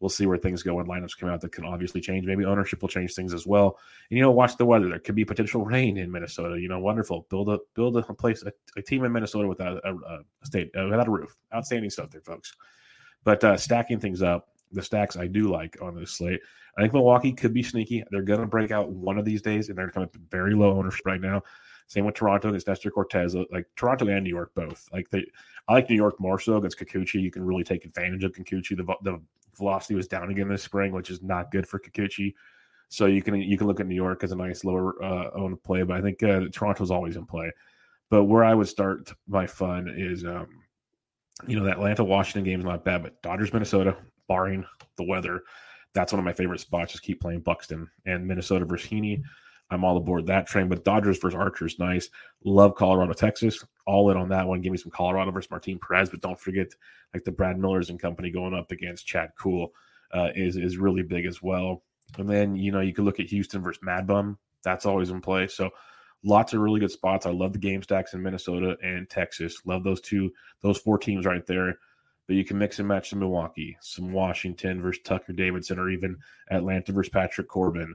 We'll 0.01 0.09
see 0.09 0.27
where 0.27 0.39
things 0.39 0.63
go 0.63 0.75
when 0.75 0.87
lineups 0.87 1.19
come 1.19 1.29
out 1.29 1.41
that 1.41 1.53
can 1.53 1.65
obviously 1.65 2.01
change. 2.01 2.25
Maybe 2.25 2.45
ownership 2.45 2.81
will 2.81 2.89
change 2.89 3.15
things 3.15 3.35
as 3.35 3.47
well. 3.47 3.79
And 4.11 4.17
you 4.19 4.23
know, 4.23 4.31
watch 4.31 4.57
the 4.57 4.65
weather. 4.65 4.89
There 4.89 4.99
could 5.01 5.17
be 5.17 5.25
potential 5.25 5.65
rain 5.65 5.97
in 5.97 6.11
Minnesota. 6.11 6.61
You 6.61 6.69
know, 6.69 6.79
wonderful. 6.79 7.27
Build 7.31 7.49
a 7.49 7.59
build 7.75 7.97
a 7.97 8.03
place 8.03 8.45
a, 8.45 8.53
a 8.77 8.83
team 8.83 9.05
in 9.05 9.13
Minnesota 9.13 9.49
without 9.49 9.79
a, 9.85 9.95
a, 9.95 10.21
state 10.45 10.71
uh, 10.79 10.85
without 10.85 11.09
a 11.09 11.11
roof. 11.11 11.37
Outstanding 11.53 11.91
stuff 11.91 12.11
there, 12.11 12.21
folks. 12.21 12.55
But 13.25 13.43
uh, 13.43 13.57
stacking 13.57 13.99
things 13.99 14.23
up, 14.23 14.49
the 14.73 14.83
stacks 14.83 15.17
I 15.17 15.27
do 15.27 15.51
like 15.51 15.77
on 15.83 15.97
this 15.97 16.13
slate. 16.13 16.41
I 16.77 16.83
think 16.83 16.93
Milwaukee 16.93 17.33
could 17.33 17.53
be 17.53 17.65
sneaky. 17.65 18.05
They're 18.11 18.23
going 18.23 18.41
to 18.41 18.47
break 18.47 18.71
out 18.71 18.91
one 18.91 19.19
of 19.19 19.25
these 19.25 19.43
days, 19.43 19.69
and 19.69 19.77
they're 19.77 19.91
coming 19.91 20.09
very 20.31 20.55
low 20.55 20.79
ownership 20.79 21.05
right 21.05 21.21
now. 21.21 21.43
Same 21.89 22.05
with 22.05 22.15
Toronto 22.15 22.49
against 22.49 22.69
Nestor 22.69 22.91
Cortes. 22.91 23.35
Like 23.51 23.67
Toronto 23.75 24.09
and 24.09 24.23
New 24.23 24.31
York 24.31 24.55
both. 24.55 24.89
Like 24.93 25.09
they, 25.11 25.25
I 25.69 25.73
like 25.73 25.91
New 25.91 25.97
York 25.97 26.21
more 26.21 26.39
so 26.39 26.57
against 26.57 26.79
Kikuchi. 26.79 27.21
You 27.21 27.31
can 27.31 27.45
really 27.45 27.65
take 27.65 27.85
advantage 27.85 28.25
of 28.25 28.33
Kikuchi. 28.33 28.77
The, 28.77 28.85
the 29.03 29.21
velocity 29.57 29.95
was 29.95 30.07
down 30.07 30.31
again 30.31 30.49
this 30.49 30.63
spring, 30.63 30.93
which 30.93 31.11
is 31.11 31.23
not 31.23 31.51
good 31.51 31.67
for 31.67 31.81
Kikuchi. 31.81 32.35
So 32.91 33.07
you 33.07 33.23
can 33.23 33.37
you 33.37 33.59
can 33.59 33.67
look 33.67 33.81
at 33.81 33.87
New 33.87 33.95
York 33.95 34.23
as 34.23 34.33
a 34.33 34.37
nice 34.37 34.65
lower 34.65 35.03
uh, 35.03 35.31
owned 35.35 35.63
play, 35.63 35.83
but 35.83 35.97
I 35.97 36.03
think 36.03 36.23
uh, 36.23 36.43
Toronto's 36.53 36.91
always 36.91 37.17
in 37.17 37.27
play. 37.27 37.51
But 38.11 38.25
where 38.25 38.45
I 38.45 38.55
would 38.55 38.69
start 38.69 39.13
my 39.27 39.47
fun 39.47 39.93
is, 39.95 40.25
um, 40.25 40.47
you 41.47 41.59
know, 41.59 41.65
the 41.65 41.71
Atlanta 41.71 42.05
Washington 42.05 42.45
game 42.45 42.61
is 42.61 42.65
not 42.65 42.85
bad, 42.85 43.03
but 43.03 43.21
Dodgers 43.21 43.53
Minnesota, 43.53 43.97
barring 44.27 44.65
the 44.97 45.05
weather, 45.05 45.43
that's 45.93 46.13
one 46.13 46.19
of 46.19 46.25
my 46.25 46.33
favorite 46.33 46.61
spots. 46.61 46.93
Just 46.93 47.05
keep 47.05 47.21
playing 47.21 47.41
Buxton 47.41 47.91
and 48.07 48.27
Minnesota 48.27 48.65
versus 48.65 48.91
Heaney. 48.91 49.23
I'm 49.71 49.85
all 49.85 49.97
aboard 49.97 50.27
that 50.27 50.47
train. 50.47 50.69
But 50.69 50.85
Dodgers 50.85 51.19
versus 51.19 51.37
Archers, 51.39 51.79
nice. 51.79 52.09
Love 52.45 52.75
Colorado, 52.75 53.13
Texas. 53.13 53.65
All 53.87 54.11
in 54.11 54.17
on 54.17 54.29
that 54.31 54.47
one. 54.47 54.61
Give 54.61 54.73
me 54.73 54.79
some 54.79 54.91
Colorado 54.91 55.31
versus 55.31 55.51
Martin 55.51 55.79
Perez, 55.79 56.11
but 56.11 56.21
don't 56.21 56.41
forget 56.41 56.69
like 57.15 57.25
the 57.25 57.33
Brad 57.33 57.59
Millers 57.59 57.91
and 57.91 58.01
company 58.01 58.31
going 58.31 58.55
up 58.55 58.71
against 58.71 59.07
Chad 59.07 59.31
Kuhl 59.41 59.73
uh, 60.13 60.31
is 60.35 60.57
is 60.57 60.79
really 60.79 61.03
big 61.03 61.27
as 61.27 61.43
well. 61.43 61.83
And 62.17 62.29
then 62.29 62.57
you 62.57 62.73
know 62.73 62.81
you 62.81 62.95
could 62.95 63.05
look 63.05 63.21
at 63.21 63.27
Houston 63.27 63.63
versus 63.63 63.83
Mad 63.83 64.07
Bum. 64.07 64.39
That's 64.63 64.87
always 64.87 65.11
in 65.11 65.21
play. 65.21 65.47
So 65.47 65.71
lots 66.25 66.53
of 66.53 66.61
really 66.61 66.81
good 66.81 66.91
spots. 66.91 67.27
I 67.27 67.31
love 67.31 67.53
the 67.53 67.59
game 67.59 67.83
stacks 67.83 68.15
in 68.15 68.23
Minnesota 68.23 68.77
and 68.83 69.09
Texas. 69.09 69.61
Love 69.65 69.85
those 69.85 70.01
two, 70.01 70.33
those 70.63 70.79
four 70.79 70.99
teams 70.99 71.27
right 71.27 71.47
there. 71.47 71.79
But 72.27 72.37
you 72.37 72.45
can 72.45 72.59
mix 72.59 72.79
and 72.79 72.87
match 72.87 73.11
some 73.11 73.21
Milwaukee, 73.21 73.77
some 73.81 74.13
Washington 74.13 74.83
versus 74.83 75.03
Tucker 75.03 75.33
Davidson, 75.33 75.79
or 75.79 75.89
even 75.89 76.19
Atlanta 76.51 76.93
versus 76.93 77.11
Patrick 77.11 77.49
Corbin. 77.49 77.95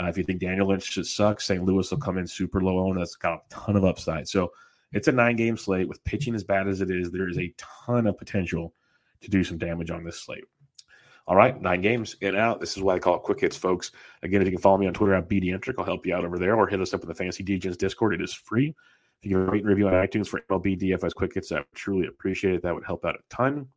Uh, 0.00 0.06
if 0.06 0.16
you 0.16 0.24
think 0.24 0.40
Daniel 0.40 0.68
Lynch 0.68 0.84
should 0.84 1.06
suck, 1.06 1.40
St. 1.40 1.64
Louis 1.64 1.90
will 1.90 1.98
come 1.98 2.18
in 2.18 2.26
super 2.26 2.60
low 2.60 2.78
owned. 2.78 2.98
That's 2.98 3.16
got 3.16 3.34
a 3.34 3.40
ton 3.50 3.76
of 3.76 3.84
upside. 3.84 4.28
So 4.28 4.52
it's 4.92 5.08
a 5.08 5.12
nine 5.12 5.36
game 5.36 5.56
slate 5.56 5.88
with 5.88 6.02
pitching 6.04 6.34
as 6.34 6.44
bad 6.44 6.68
as 6.68 6.80
it 6.80 6.90
is. 6.90 7.10
There 7.10 7.28
is 7.28 7.38
a 7.38 7.54
ton 7.58 8.06
of 8.06 8.18
potential 8.18 8.74
to 9.20 9.30
do 9.30 9.44
some 9.44 9.58
damage 9.58 9.90
on 9.90 10.04
this 10.04 10.20
slate. 10.20 10.44
All 11.28 11.36
right, 11.36 11.60
nine 11.60 11.80
games 11.80 12.16
in 12.20 12.34
out. 12.34 12.58
This 12.58 12.76
is 12.76 12.82
why 12.82 12.96
I 12.96 12.98
call 12.98 13.14
it 13.14 13.22
quick 13.22 13.40
hits, 13.40 13.56
folks. 13.56 13.92
Again, 14.24 14.42
if 14.42 14.46
you 14.46 14.52
can 14.52 14.60
follow 14.60 14.78
me 14.78 14.88
on 14.88 14.94
Twitter 14.94 15.14
at 15.14 15.28
BDentric, 15.28 15.74
I'll 15.78 15.84
help 15.84 16.04
you 16.04 16.14
out 16.16 16.24
over 16.24 16.38
there, 16.38 16.56
or 16.56 16.66
hit 16.66 16.80
us 16.80 16.92
up 16.92 17.00
with 17.00 17.08
the 17.08 17.14
Fantasy 17.14 17.44
Degens 17.44 17.78
Discord. 17.78 18.14
It 18.14 18.20
is 18.20 18.34
free. 18.34 18.74
If 19.22 19.30
you 19.30 19.36
can 19.36 19.46
rate 19.46 19.60
and 19.60 19.68
review 19.68 19.86
on 19.86 19.94
iTunes 19.94 20.26
for 20.26 20.40
MLB 20.50 20.80
DFS 20.80 21.14
quick 21.14 21.34
hits, 21.34 21.52
I 21.52 21.58
would 21.58 21.66
truly 21.76 22.08
appreciate 22.08 22.54
it. 22.54 22.62
That 22.62 22.74
would 22.74 22.84
help 22.84 23.04
out 23.04 23.14
a 23.14 23.18
ton. 23.30 23.68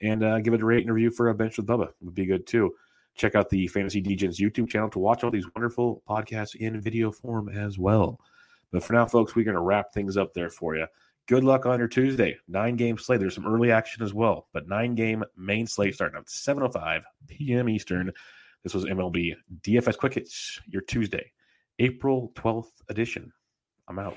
And 0.00 0.22
uh, 0.22 0.38
give 0.40 0.54
it 0.54 0.62
a 0.62 0.64
rate 0.64 0.84
and 0.84 0.94
review 0.94 1.10
for 1.10 1.28
a 1.28 1.34
bench 1.34 1.56
with 1.56 1.66
Bubba 1.66 1.88
would 2.02 2.14
be 2.14 2.26
good 2.26 2.46
too. 2.46 2.72
Check 3.14 3.34
out 3.34 3.50
the 3.50 3.66
Fantasy 3.68 4.02
Degens 4.02 4.40
YouTube 4.40 4.68
channel 4.68 4.90
to 4.90 4.98
watch 4.98 5.22
all 5.22 5.30
these 5.30 5.46
wonderful 5.54 6.02
podcasts 6.08 6.54
in 6.54 6.80
video 6.80 7.10
form 7.10 7.48
as 7.48 7.78
well. 7.78 8.20
But 8.70 8.82
for 8.82 8.94
now, 8.94 9.06
folks, 9.06 9.34
we're 9.34 9.44
going 9.44 9.56
to 9.56 9.62
wrap 9.62 9.92
things 9.92 10.16
up 10.16 10.32
there 10.32 10.50
for 10.50 10.76
you. 10.76 10.86
Good 11.28 11.44
luck 11.44 11.66
on 11.66 11.78
your 11.78 11.88
Tuesday. 11.88 12.36
Nine 12.48 12.76
game 12.76 12.98
slate. 12.98 13.20
There's 13.20 13.34
some 13.34 13.46
early 13.46 13.70
action 13.70 14.02
as 14.02 14.12
well, 14.12 14.48
but 14.52 14.66
nine 14.66 14.94
game 14.94 15.22
main 15.36 15.66
slate 15.66 15.94
starting 15.94 16.18
at 16.18 16.26
7.05 16.26 17.02
p.m. 17.28 17.68
Eastern. 17.68 18.10
This 18.64 18.74
was 18.74 18.84
MLB 18.84 19.34
DFS 19.60 19.98
Quick 19.98 20.14
Hits, 20.14 20.60
your 20.66 20.82
Tuesday, 20.82 21.32
April 21.78 22.32
12th 22.34 22.70
edition. 22.88 23.32
I'm 23.88 23.98
out. 23.98 24.16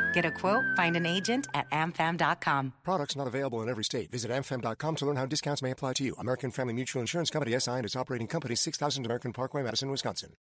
Get 0.13 0.25
a 0.25 0.31
quote, 0.31 0.63
find 0.75 0.95
an 0.95 1.05
agent 1.05 1.47
at 1.53 1.69
amfam.com. 1.71 2.73
Products 2.83 3.15
not 3.15 3.27
available 3.27 3.61
in 3.61 3.69
every 3.69 3.83
state. 3.83 4.11
Visit 4.11 4.31
amfam.com 4.31 4.95
to 4.97 5.05
learn 5.05 5.15
how 5.15 5.25
discounts 5.25 5.61
may 5.61 5.71
apply 5.71 5.93
to 5.93 6.03
you. 6.03 6.15
American 6.19 6.51
Family 6.51 6.73
Mutual 6.73 7.01
Insurance 7.01 7.29
Company 7.29 7.57
SI 7.59 7.71
and 7.71 7.85
its 7.85 7.95
operating 7.95 8.27
company 8.27 8.55
6000 8.55 9.05
American 9.05 9.33
Parkway, 9.33 9.63
Madison, 9.63 9.89
Wisconsin. 9.89 10.33